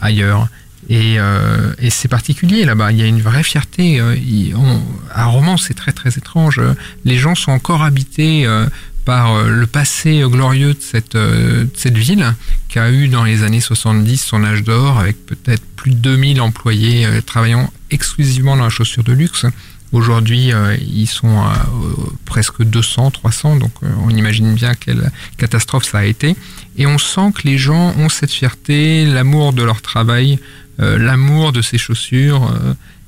[0.00, 0.48] ailleurs.
[0.90, 2.92] Et, euh, et c'est particulier là-bas.
[2.92, 4.00] Il y a une vraie fierté.
[4.00, 4.14] euh,
[4.54, 4.82] on-
[5.14, 6.58] à Romans, c'est très très étrange.
[6.58, 6.74] Euh,
[7.06, 8.66] Les gens sont encore habités euh,
[9.06, 12.34] par euh, le passé euh, glorieux de cette, euh, de cette ville
[12.68, 16.40] qui a eu dans les années 70 son âge d'or avec peut-être plus de 2000
[16.42, 19.46] employés euh, travaillant exclusivement dans la chaussure de luxe.
[19.94, 25.12] Aujourd'hui, euh, ils sont à euh, presque 200, 300, donc euh, on imagine bien quelle
[25.38, 26.34] catastrophe ça a été.
[26.76, 30.40] Et on sent que les gens ont cette fierté, l'amour de leur travail,
[30.78, 32.52] l'amour de ces chaussures.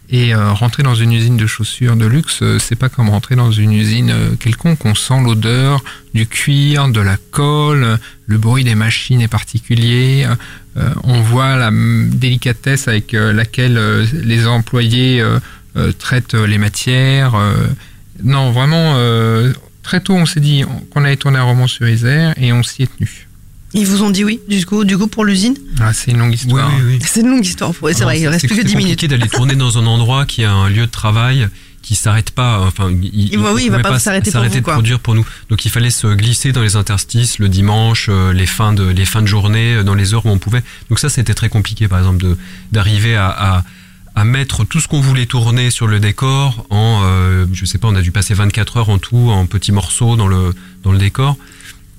[0.09, 3.51] et rentrer dans une usine de chaussures de luxe, euh, c'est pas comme rentrer dans
[3.51, 4.85] une usine quelconque.
[4.85, 5.83] On sent l'odeur
[6.15, 10.29] du cuir, de la colle, le bruit des machines est particulier.
[11.03, 15.25] on voit la délicatesse avec laquelle les employés
[15.77, 17.35] euh, traitent euh, les matières.
[17.35, 17.55] euh.
[18.23, 19.53] non, vraiment, euh,
[19.83, 22.83] très tôt, on s'est dit qu'on allait tourner un roman sur Isère et on s'y
[22.85, 23.29] est tenu.
[23.75, 25.55] Ils vous ont dit oui, du coup, du coup pour l'usine?
[25.81, 26.71] Ah, c'est une longue histoire.
[27.05, 27.73] C'est une longue histoire.
[27.93, 28.93] C'est vrai, il reste c'est- plus que c'est 10 minutes.
[29.01, 31.49] compliqué d'aller tourner dans un endroit qui a un lieu de travail
[31.83, 32.61] qui s'arrête pas.
[32.61, 34.73] Enfin, il, Il va- oui, il va pouvait pas s'arrêter pour vous, de quoi.
[34.75, 35.27] produire pour nous.
[35.51, 39.21] Donc il fallait se glisser dans les interstices le dimanche, les fins de les fins
[39.23, 40.63] de journée, dans les heures où on pouvait.
[40.89, 42.37] Donc ça, c'était très compliqué, par exemple, de
[42.73, 43.65] d'arriver à, à
[44.17, 47.87] à mettre tout ce qu'on voulait tourner sur le décor en, euh, je sais pas,
[47.89, 50.53] on a dû passer 24 heures en tout, en petits morceaux dans le
[50.83, 51.37] dans le décor.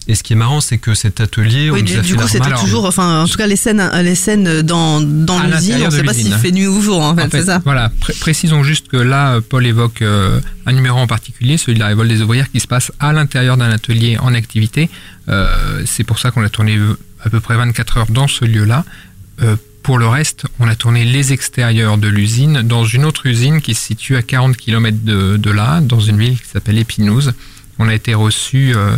[0.10, 2.14] Et ce qui est marrant, c'est que cet atelier, Oui, on du, nous a du
[2.14, 5.76] fait coup, c'était toujours, enfin, en tout cas, les scènes, les scènes dans, dans l'usine,
[5.84, 6.40] on de sait pas s'il l'usine.
[6.40, 7.62] fait nuit ou jour, en fait, En fait, c'est ça.
[7.66, 11.80] Voilà, pré- précisons juste que là, Paul évoque euh, un numéro en particulier, celui de
[11.82, 14.90] la révolte des ouvrières, qui se passe à l'intérieur d'un atelier en activité.
[15.28, 16.80] Euh, c'est pour ça qu'on a tourné
[17.26, 18.86] à peu près 24 heures dans ce lieu-là.
[19.44, 23.62] Euh, pour le reste, on a tourné les extérieurs de l'usine dans une autre usine
[23.62, 27.34] qui se situe à 40 km de, là, dans une ville qui s'appelle Épinouse.
[27.80, 28.98] On a été reçu euh,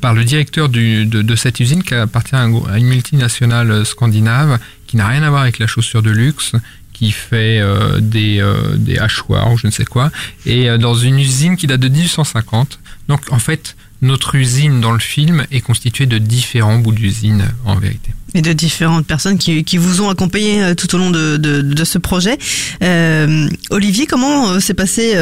[0.00, 5.08] par le directeur de, cette usine qui appartient à, une multinationale euh, scandinave qui n'a
[5.08, 6.52] rien à voir avec la chaussure de luxe,
[6.92, 10.12] qui fait euh, des, hachoirs ou je ne sais quoi,
[10.46, 12.78] et dans une usine qui date de 1850.
[13.08, 17.74] Donc en fait, notre usine dans le film est constituée de différents bouts d'usine en
[17.76, 18.12] vérité.
[18.36, 21.84] Et de différentes personnes qui, qui vous ont accompagné euh, tout au long de, de,
[21.84, 22.36] ce projet.
[22.82, 25.16] Euh, Olivier, comment euh, s'est passé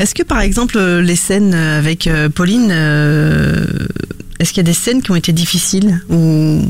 [0.00, 2.70] Est-ce que par exemple les scènes avec Pauline,
[4.40, 6.62] est-ce qu'il y a des scènes qui ont été difficiles ou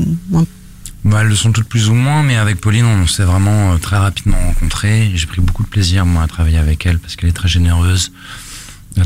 [1.03, 3.97] Bah, elles le sont toutes plus ou moins, mais avec Pauline, on s'est vraiment très
[3.97, 5.11] rapidement rencontrés.
[5.15, 8.11] J'ai pris beaucoup de plaisir, moi, à travailler avec elle parce qu'elle est très généreuse,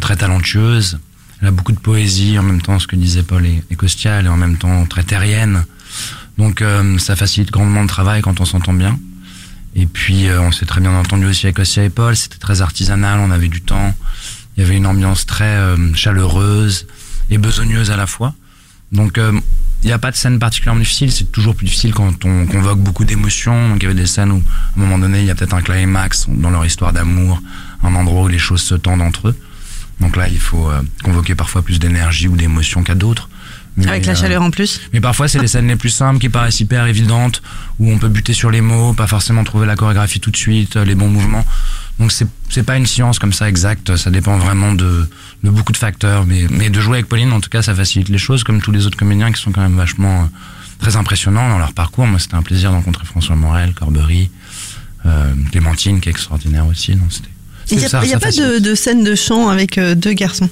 [0.02, 1.00] très talentueuse.
[1.42, 4.20] Elle a beaucoup de poésie, en même temps, ce que disait Paul est, est Costia,
[4.20, 5.66] elle est en même temps très terrienne.
[6.38, 9.00] Donc, euh, ça facilite grandement le travail quand on s'entend bien.
[9.76, 12.16] Et puis, euh, on s'est très bien entendu aussi avec Costia et Paul.
[12.16, 13.94] C'était très artisanal, on avait du temps.
[14.56, 16.88] Il y avait une ambiance très euh, chaleureuse
[17.30, 18.34] et besogneuse à la fois.
[18.92, 19.32] Donc, euh,
[19.82, 21.12] il n'y a pas de scène particulièrement difficile.
[21.12, 23.70] C'est toujours plus difficile quand on convoque beaucoup d'émotions.
[23.70, 25.56] Donc, il y avait des scènes où, à un moment donné, il y a peut-être
[25.56, 27.42] un climax dans leur histoire d'amour,
[27.82, 29.36] un endroit où les choses se tendent entre eux.
[30.00, 33.30] Donc là, il faut euh, convoquer parfois plus d'énergie ou d'émotion qu'à d'autres.
[33.76, 36.20] Mais, avec la euh, chaleur en plus mais parfois, c'est les scènes les plus simples
[36.20, 37.42] qui paraissent hyper évidentes,
[37.80, 40.76] où on peut buter sur les mots, pas forcément trouver la chorégraphie tout de suite,
[40.76, 41.46] euh, les bons mouvements.
[42.00, 45.08] Donc, c'est c'est pas une science comme ça exacte, ça dépend vraiment de,
[45.44, 46.26] de beaucoup de facteurs.
[46.26, 48.72] Mais, mais de jouer avec Pauline, en tout cas, ça facilite les choses, comme tous
[48.72, 50.26] les autres comédiens qui sont quand même vachement euh,
[50.80, 52.06] très impressionnants dans leur parcours.
[52.06, 54.30] Moi, c'était un plaisir de rencontrer François Morel, Corbery,
[55.08, 56.94] euh, Clémentine, qui est extraordinaire aussi.
[56.96, 57.10] Donc.
[57.72, 59.96] Il n'y a, ça- y a ça pas de, de scène de chant avec euh,
[59.96, 60.50] deux garçons?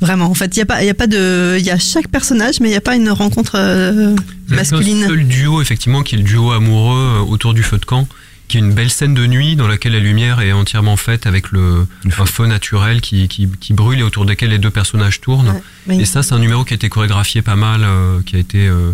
[0.00, 1.78] Vraiment, en fait, il y a pas, il y a pas de, il y a
[1.78, 4.16] chaque personnage, mais il n'y a pas une rencontre euh,
[4.48, 5.06] Il y a masculine.
[5.06, 8.08] seul duo, effectivement, qui est le duo amoureux euh, autour du feu de camp,
[8.48, 11.52] qui est une belle scène de nuit dans laquelle la lumière est entièrement faite avec
[11.52, 15.60] le, un feu naturel qui, qui, qui brûle et autour desquels les deux personnages tournent.
[15.90, 18.66] Et ça, c'est un numéro qui a été chorégraphié pas mal, euh, qui a été.
[18.68, 18.92] euh,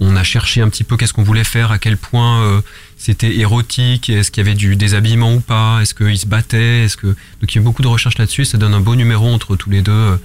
[0.00, 2.60] on a cherché un petit peu qu'est-ce qu'on voulait faire, à quel point euh,
[2.96, 6.96] c'était érotique, est-ce qu'il y avait du déshabillement ou pas, est-ce qu'ils se battaient, est-ce
[6.96, 8.44] que donc il y a eu beaucoup de recherches là-dessus.
[8.44, 10.16] Ça donne un beau numéro entre tous les deux, euh,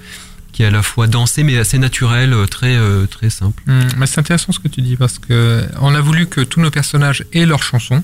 [0.52, 3.62] qui est à la fois dansé mais assez naturel, euh, très très simple.
[3.66, 6.70] Mais c'est intéressant ce que tu dis parce que on a voulu que tous nos
[6.70, 8.02] personnages aient leur chanson.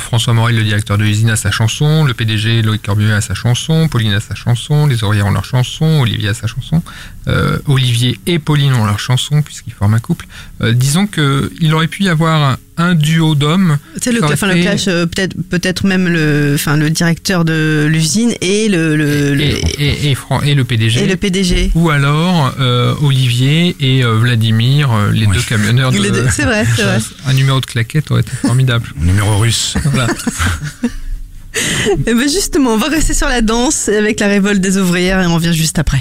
[0.00, 2.04] François Morel, le directeur de l'usine, a sa chanson.
[2.04, 3.86] Le PDG, Loïc Corbieux, a sa chanson.
[3.86, 4.88] Pauline a sa chanson.
[4.88, 6.00] Les ouvrières ont leur chanson.
[6.00, 6.82] Olivier a sa chanson.
[7.28, 10.26] Euh, Olivier et Pauline ont leur chanson puisqu'ils forment un couple.
[10.62, 12.42] Euh, disons que il aurait pu y avoir
[12.78, 13.76] un, un duo d'hommes.
[14.00, 18.32] C'est le, enfin, le clash, euh, peut-être, peut-être même le, enfin, le directeur de l'usine
[18.40, 21.02] et le, le, le- et, et, et Fran- et le PDG.
[21.02, 21.70] et le PDG.
[21.74, 25.98] Ou alors euh, Olivier et euh, Vladimir, les deux camionneurs de.
[25.98, 26.98] Deux, c'est vrai, c'est vrai.
[27.26, 28.88] Un numéro de claquette aurait été formidable.
[28.96, 29.74] Numéro russe.
[29.92, 30.06] Voilà.
[32.06, 35.26] Et ben justement, on va rester sur la danse avec la révolte des ouvrières et
[35.26, 36.00] on revient juste après.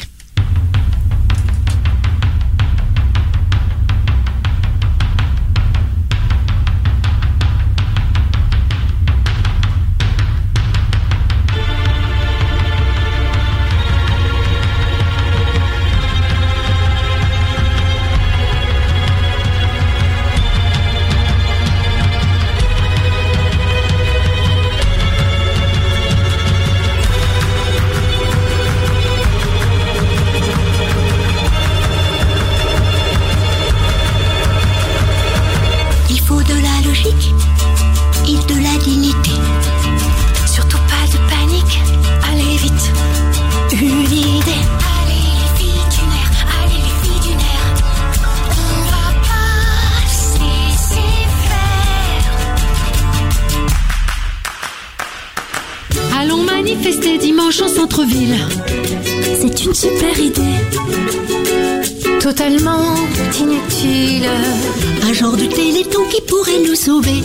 [66.65, 67.21] Nous sauver.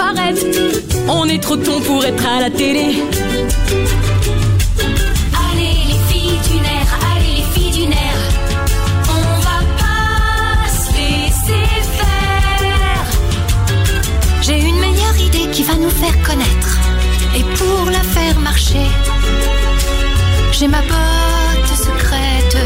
[0.00, 0.44] Arrête
[1.08, 3.02] On est trop con pour être à la télé.
[5.46, 8.22] Allez les filles du nerf, allez les filles du nerf.
[9.08, 11.66] On va pas se laisser
[11.98, 13.04] faire.
[14.42, 16.78] J'ai une meilleure idée qui va nous faire connaître.
[17.36, 18.88] Et pour la faire marcher,
[20.52, 22.56] j'ai ma botte secrète.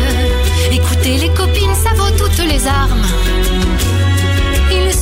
[0.72, 3.06] Écoutez les copines, ça vaut toutes les armes.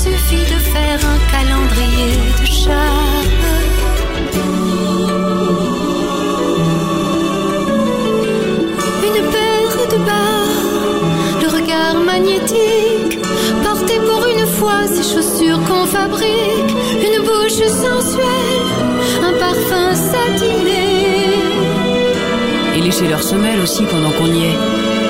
[0.06, 3.24] Il suffit de faire un calendrier de charme.
[9.02, 10.44] Une paire de bas,
[11.40, 13.18] le regard magnétique.
[13.62, 16.74] Portez pour une fois ces chaussures qu'on fabrique.
[17.06, 18.68] Une bouche sensuelle,
[19.22, 20.84] un parfum satiné.
[22.76, 25.03] Et lécher leurs semelles aussi pendant qu'on y est.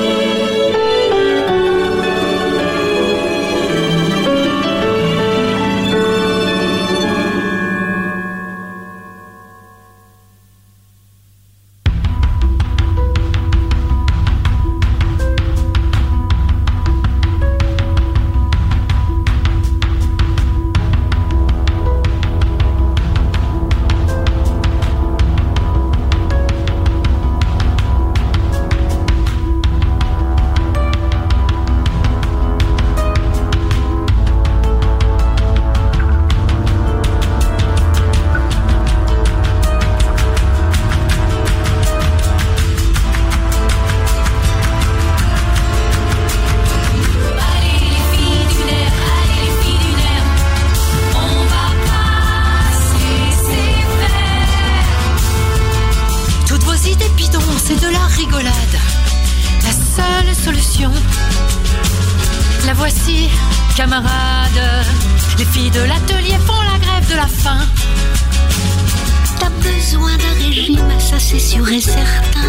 [71.15, 72.41] ça c'est sûr et certain.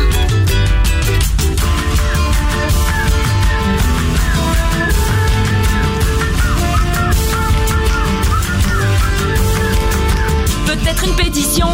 [10.66, 11.68] Peut-être une pétition.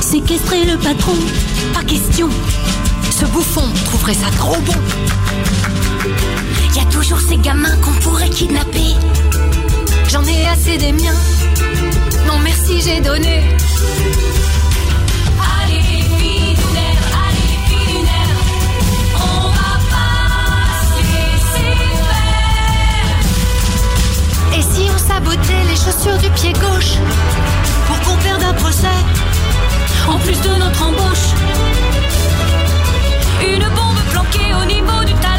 [0.00, 1.14] Séquestrer le patron,
[1.74, 2.28] Pas question.
[3.10, 4.74] Ce bouffon trouverait ça trop bon.
[6.74, 8.94] y a toujours ces gamins qu'on pourrait kidnapper.
[10.08, 11.20] J'en ai assez des miens.
[12.26, 13.42] Non merci, j'ai donné.
[25.06, 26.94] Sabotait les chaussures du pied gauche
[27.86, 28.98] pour qu'on perde un procès
[30.08, 31.28] en plus de notre embauche
[33.42, 35.35] Une bombe planquée au niveau du talon.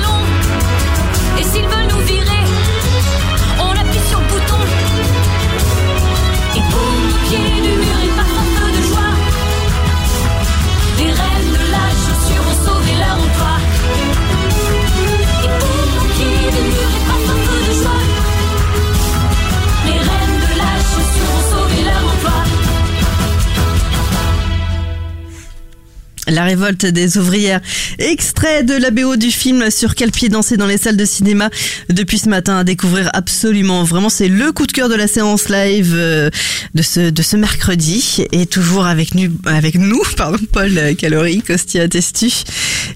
[26.38, 27.62] La révolte des ouvrières.
[27.98, 31.50] Extrait de la BO du film Sur quel pied danser dans les salles de cinéma
[31.90, 33.84] depuis ce matin à découvrir absolument.
[33.84, 36.30] Vraiment, c'est le coup de cœur de la séance live euh,
[36.76, 38.24] de ce, de ce mercredi.
[38.32, 42.30] Et toujours avec nous, avec nous pardon, Paul Calorie, Costia Testu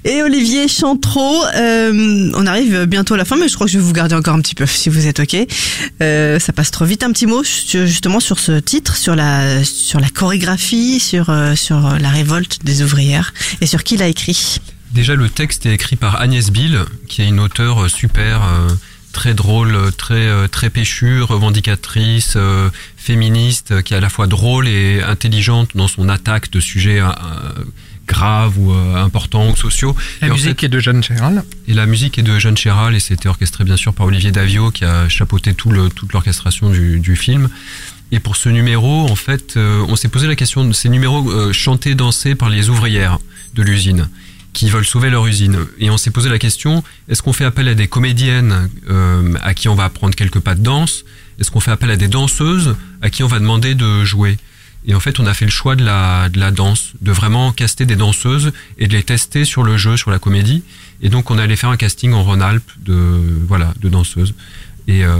[0.06, 1.44] et Olivier Chantreau.
[1.56, 4.14] Euh, on arrive bientôt à la fin, mais je crois que je vais vous garder
[4.14, 5.36] encore un petit peu si vous êtes OK.
[6.04, 7.02] Euh, ça passe trop vite.
[7.02, 11.98] Un petit mot justement sur ce titre, sur la, sur la chorégraphie, sur, euh, sur
[12.00, 13.31] la révolte des ouvrières
[13.62, 14.58] et sur qui l'a écrit.
[14.92, 18.68] Déjà, le texte est écrit par Agnès Bill, qui est une auteure super, euh,
[19.14, 24.28] très drôle, euh, très euh, très péchue, revendicatrice, euh, féministe, qui est à la fois
[24.28, 27.00] drôle et intelligente dans son attaque de sujets
[28.08, 29.96] graves ou euh, importants ou sociaux.
[30.22, 31.44] La Et en musique fait- est de Jeanne Chéral.
[31.68, 34.72] et la musique est de Jeanne Chéral et c'était orchestré bien sûr par Olivier Davio
[34.72, 37.50] qui a chapeauté tout le, toute l'orchestration du, du film.
[38.12, 41.30] Et pour ce numéro, en fait, euh, on s'est posé la question de ces numéros
[41.32, 43.20] euh, chantés, dansés par les ouvrières
[43.54, 44.10] de l'usine
[44.54, 45.66] qui veulent sauver leur usine.
[45.80, 49.54] Et on s'est posé la question, est-ce qu'on fait appel à des comédiennes euh, à
[49.54, 51.06] qui on va apprendre quelques pas de danse?
[51.40, 54.38] Est-ce qu'on fait appel à des danseuses à qui on va demander de jouer?
[54.86, 57.96] Et en fait, on a fait le choix de la, danse, de vraiment caster des
[57.96, 60.64] danseuses et de les tester sur le jeu, sur la comédie.
[61.02, 62.96] Et donc, on allait faire un casting en Rhône-Alpes de,
[63.48, 64.34] voilà, de danseuses.
[64.88, 65.16] Et, euh,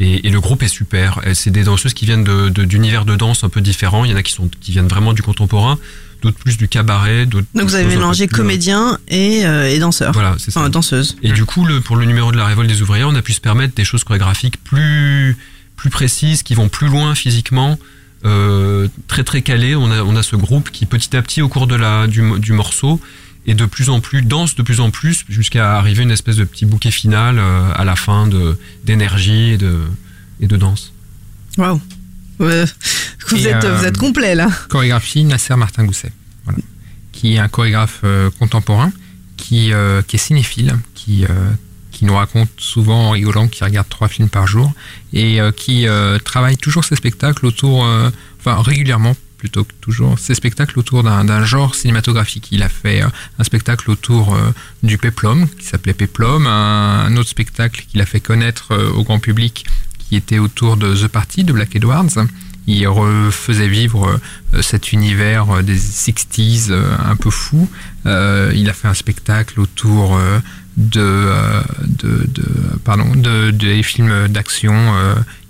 [0.00, 1.20] Et, et le groupe est super.
[1.34, 4.04] C'est des danseuses qui viennent de- de- d'univers de, danse un peu différents.
[4.04, 5.78] Il y en a qui, sont, qui viennent vraiment du contemporain,
[6.22, 7.26] d'autres plus du cabaret.
[7.26, 10.12] d'autres- Donc vous avez mélangé euh, comédien et, euh, et danseur.
[10.12, 10.60] Voilà, c'est ça.
[10.60, 11.16] Enfin, danseuse.
[11.22, 13.34] Et du coup, le, pour le numéro de la révolte des ouvriers, on a pu
[13.34, 15.36] se permettre des choses chorégraphiques plus,
[15.76, 17.78] plus précises, qui vont plus loin physiquement,
[18.24, 19.76] euh, très très calées.
[19.76, 22.22] On a, on a ce groupe qui petit à petit, au cours de la, du,
[22.22, 23.00] mo- du morceau,
[23.46, 26.44] est de plus en plus, danse de plus en plus, jusqu'à arriver une espèce de
[26.44, 29.78] petit bouquet final euh, à la fin de d'énergie et de,
[30.40, 30.92] et de danse.
[31.58, 31.80] Waouh.
[32.38, 32.64] Ouais.
[33.28, 34.48] Vous, Et, êtes, euh, vous êtes complet là.
[34.68, 36.12] Chorégraphie Nasser Martin Gousset,
[36.44, 36.58] voilà.
[37.12, 38.92] qui est un chorégraphe euh, contemporain,
[39.36, 41.28] qui, euh, qui est cinéphile, qui, euh,
[41.92, 44.72] qui nous raconte souvent en rigolant qu'il regarde trois films par jour
[45.12, 50.18] et euh, qui euh, travaille toujours ses spectacles autour, euh, enfin régulièrement plutôt que toujours,
[50.18, 52.48] ses spectacles autour d'un genre cinématographique.
[52.52, 57.30] Il a fait euh, un spectacle autour euh, du Peplum, qui s'appelait Peplum, un, autre
[57.30, 59.64] spectacle qu'il a fait connaître euh, au grand public,
[59.98, 62.26] qui était autour de The Party de Black Edwards.
[62.66, 64.20] Il refaisait vivre
[64.60, 67.68] cet univers des 60s euh, un peu fou.
[68.04, 70.20] Il a fait un spectacle autour
[70.76, 71.24] de,
[71.86, 72.46] de, de,
[72.84, 74.94] pardon, de, des films d'action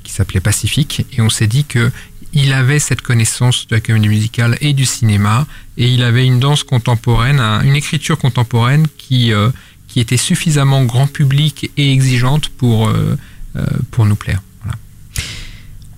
[0.03, 1.07] qui s'appelait Pacifique.
[1.12, 1.91] Et on s'est dit que
[2.33, 6.39] il avait cette connaissance de la comédie musicale et du cinéma, et il avait une
[6.41, 9.51] danse contemporaine, un- une écriture contemporaine qui, euh,
[9.89, 13.16] qui était suffisamment grand public et exigeante pour, euh,
[13.57, 14.41] euh, pour nous plaire.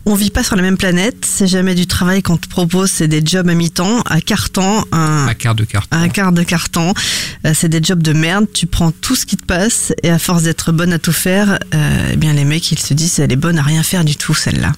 [0.05, 1.25] On vit pas sur la même planète.
[1.25, 2.91] C'est jamais du travail qu'on te propose.
[2.91, 4.21] C'est des jobs à mi-temps, à
[4.53, 5.87] temps, un, À quart de carte.
[5.95, 6.93] un quart de carton.
[7.55, 8.47] C'est des jobs de merde.
[8.53, 11.57] Tu prends tout ce qui te passe et à force d'être bonne à tout faire,
[11.73, 14.17] euh, eh bien les mecs ils se disent elle est bonne à rien faire du
[14.17, 14.73] tout celle-là.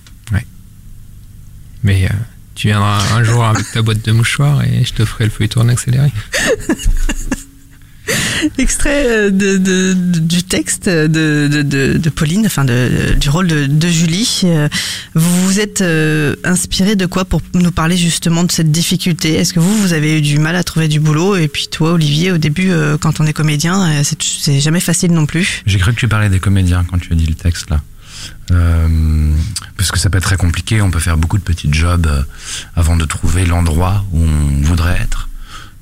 [1.84, 2.08] Mais euh,
[2.56, 5.68] tu viendras un jour avec ta boîte de mouchoirs et je te ferai le feuilleton
[5.68, 6.10] accéléré.
[8.58, 13.30] Extrait euh, de, de- de- du texte de, de, de, de Pauline, enfin de, du
[13.30, 14.42] rôle de, de Julie.
[14.44, 14.68] Euh,
[15.14, 19.34] Vous vous êtes euh, inspiré de quoi pour nous parler justement de cette difficulté?
[19.36, 21.36] Est-ce que vous, vous avez eu du mal à trouver du boulot?
[21.36, 25.24] Et puis toi, Olivier, au début, euh, quand on est comédien, c'est jamais facile non
[25.24, 25.62] plus.
[25.64, 27.80] J'ai cru que tu parlais des comédiens quand tu as dit le texte là.
[28.50, 29.34] Euh,
[29.76, 32.22] parce que ça peut être très compliqué, on peut faire beaucoup de petits jobs euh,
[32.76, 35.28] avant de trouver l'endroit où on voudrait être.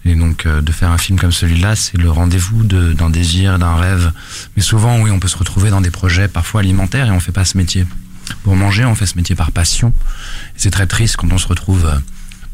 [0.05, 3.59] Et donc euh, de faire un film comme celui-là, c'est le rendez-vous de- d'un désir,
[3.59, 4.13] d'un rêve.
[4.57, 7.33] Mais souvent, oui, on peut se retrouver dans des projets parfois alimentaires et on fait
[7.33, 7.85] pas ce métier
[8.45, 9.93] pour manger, on fait ce métier par passion.
[10.57, 11.99] C'est très triste quand on se retrouve euh,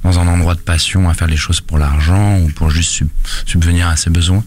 [0.05, 3.09] dans un endroit de passion à faire les choses pour l'argent ou pour juste sub-
[3.47, 4.45] subvenir à ses besoins.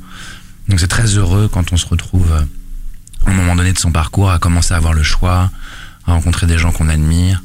[0.69, 2.31] Donc c'est très heureux quand on se retrouve
[3.25, 5.51] à un moment donné de son parcours à commencer à avoir le choix,
[6.07, 7.43] à rencontrer des gens qu'on admire.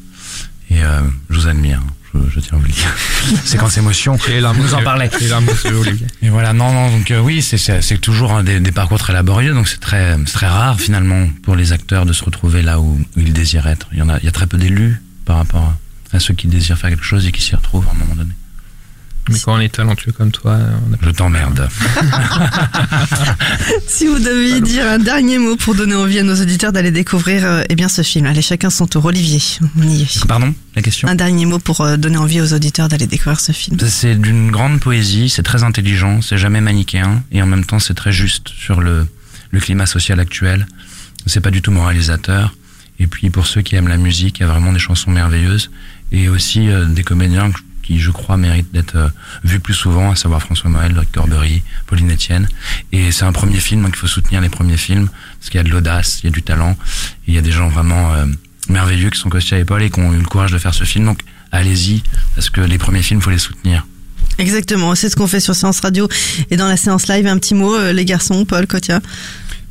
[0.71, 1.01] Et euh,
[1.31, 2.93] je vous admire, hein, je, je tiens à vous le dire.
[3.45, 5.11] Séquence émotion, Et là, nous en parlait.
[5.21, 6.07] et là, monsieur Olivier.
[6.23, 9.13] Et voilà, non, non, donc euh, oui, c'est- c'est c'est toujours des, des parcours très
[9.13, 12.81] laborieux, donc c'est très, c'est très rare finalement pour les acteurs de se retrouver là
[12.81, 13.87] où, où ils désirent être.
[13.93, 15.75] Il y en a, il y a très peu d'élus par rapport
[16.13, 18.15] à, à ceux qui désirent faire quelque chose et qui s'y retrouvent à un moment
[18.17, 18.33] donné.
[19.29, 20.57] Mais quand on est talentueux comme toi,
[20.89, 21.69] on a Je t'emmerde.
[23.89, 27.45] Si vous deviez dire un dernier mot pour donner envie à nos auditeurs d'aller découvrir
[27.45, 29.05] euh, eh bien ce film, allez chacun son tour.
[29.05, 29.41] Olivier,
[29.79, 30.27] on y est.
[30.27, 31.09] Pardon, la question?
[31.09, 33.79] Un dernier mot pour euh, donner envie aux auditeurs d'aller découvrir ce film.
[33.89, 37.95] C'est d'une grande poésie, c'est très intelligent, c'est jamais manichéen et en même temps c'est
[37.95, 39.07] très juste sur le,
[39.51, 40.67] le climat social actuel.
[41.27, 42.55] C'est pas du tout moralisateur.
[42.99, 45.71] Et puis pour ceux qui aiment la musique, il y a vraiment des chansons merveilleuses
[46.13, 47.51] et aussi euh, des comédiens
[47.87, 49.09] qui, je crois, méritent d'être euh,
[49.45, 52.49] vus plus souvent, à savoir François Morel, Loïc Corbery, Pauline Etienne.
[52.93, 55.09] Et c'est un premier film, donc il faut soutenir les premiers films
[55.39, 56.77] parce qu'il y a de l'audace, il y a du talent,
[57.29, 58.27] il y a des gens vraiment euh,
[58.69, 60.85] merveilleux qui sont costés à l'épaule et qui ont eu le courage de faire ce
[60.85, 61.05] film.
[61.05, 61.21] Donc
[61.53, 62.03] allez-y
[62.35, 63.87] parce que les premiers films, faut les soutenir.
[64.39, 66.09] Exactement, c'est ce qu'on fait sur Séance Radio
[66.51, 67.27] et dans la séance live.
[67.27, 69.01] Un petit mot, euh, les garçons, Paul, Kotia?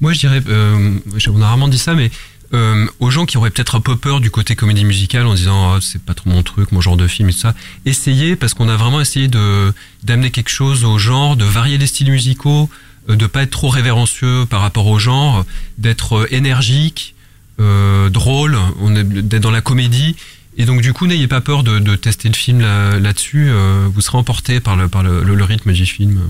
[0.01, 0.97] Moi, je dirais, euh,
[1.29, 2.11] on a rarement dit ça, mais
[2.55, 5.75] euh, aux gens qui auraient peut-être un peu peur du côté comédie musicale en disant
[5.75, 7.53] oh, c'est pas trop mon truc, mon genre de film et tout ça,
[7.85, 11.87] essayez parce qu'on a vraiment essayé de d'amener quelque chose au genre, de varier les
[11.87, 12.69] styles musicaux,
[13.09, 15.45] euh, de pas être trop révérencieux par rapport au genre,
[15.77, 17.13] d'être euh, énergique,
[17.59, 20.15] euh, drôle, on est d'être dans la comédie.
[20.57, 23.47] Et donc du coup, n'ayez pas peur de, tester le film là- là-dessus.
[23.49, 26.21] euh, vous serez emporté par le par le- le rythme du film.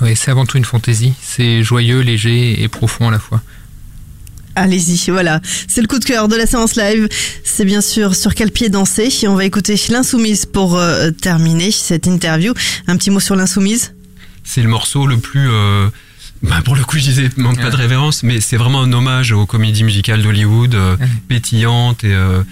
[0.00, 1.12] Oui, c'est avant tout une fantaisie.
[1.20, 3.42] C'est joyeux, léger et profond à la fois.
[4.56, 5.40] Allez-y, voilà.
[5.68, 7.08] C'est le coup de cœur de la séance live.
[7.44, 9.08] C'est bien sûr sur quel pied danser.
[9.22, 12.52] Et on va écouter l'insoumise pour euh, terminer cette interview.
[12.88, 13.92] Un petit mot sur l'insoumise?
[14.46, 15.88] c'est le morceau le plus euh,
[16.42, 19.32] bah, pour le coup je disais manque pas de révérence mais c'est vraiment un hommage
[19.32, 20.96] aux comédies musicales d'Hollywood euh,
[21.28, 22.42] pétillantes et euh,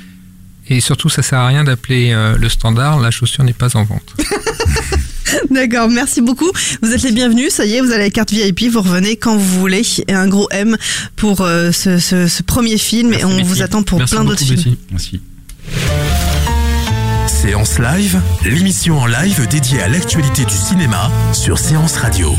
[0.69, 2.99] Et surtout, ça sert à rien d'appeler euh, le standard.
[2.99, 4.15] La chaussure n'est pas en vente.
[5.51, 6.51] D'accord, merci beaucoup.
[6.83, 7.53] Vous êtes les bienvenus.
[7.53, 8.71] Ça y est, vous avez la carte VIP.
[8.71, 9.83] Vous revenez quand vous voulez.
[10.09, 10.77] Et un gros M
[11.17, 13.13] pour euh, ce, ce- ce premier film.
[13.15, 14.77] et on vous attend pour plein d'autres films.
[14.91, 15.21] Merci.
[17.29, 22.33] Séance Live, l'émission en live dédiée à l'actualité du cinéma sur Séance Radio.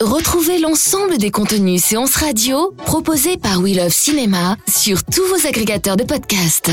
[0.00, 5.96] Retrouvez l'ensemble des contenus séances radio proposés par We Love Cinéma sur tous vos agrégateurs
[5.96, 6.70] de podcasts.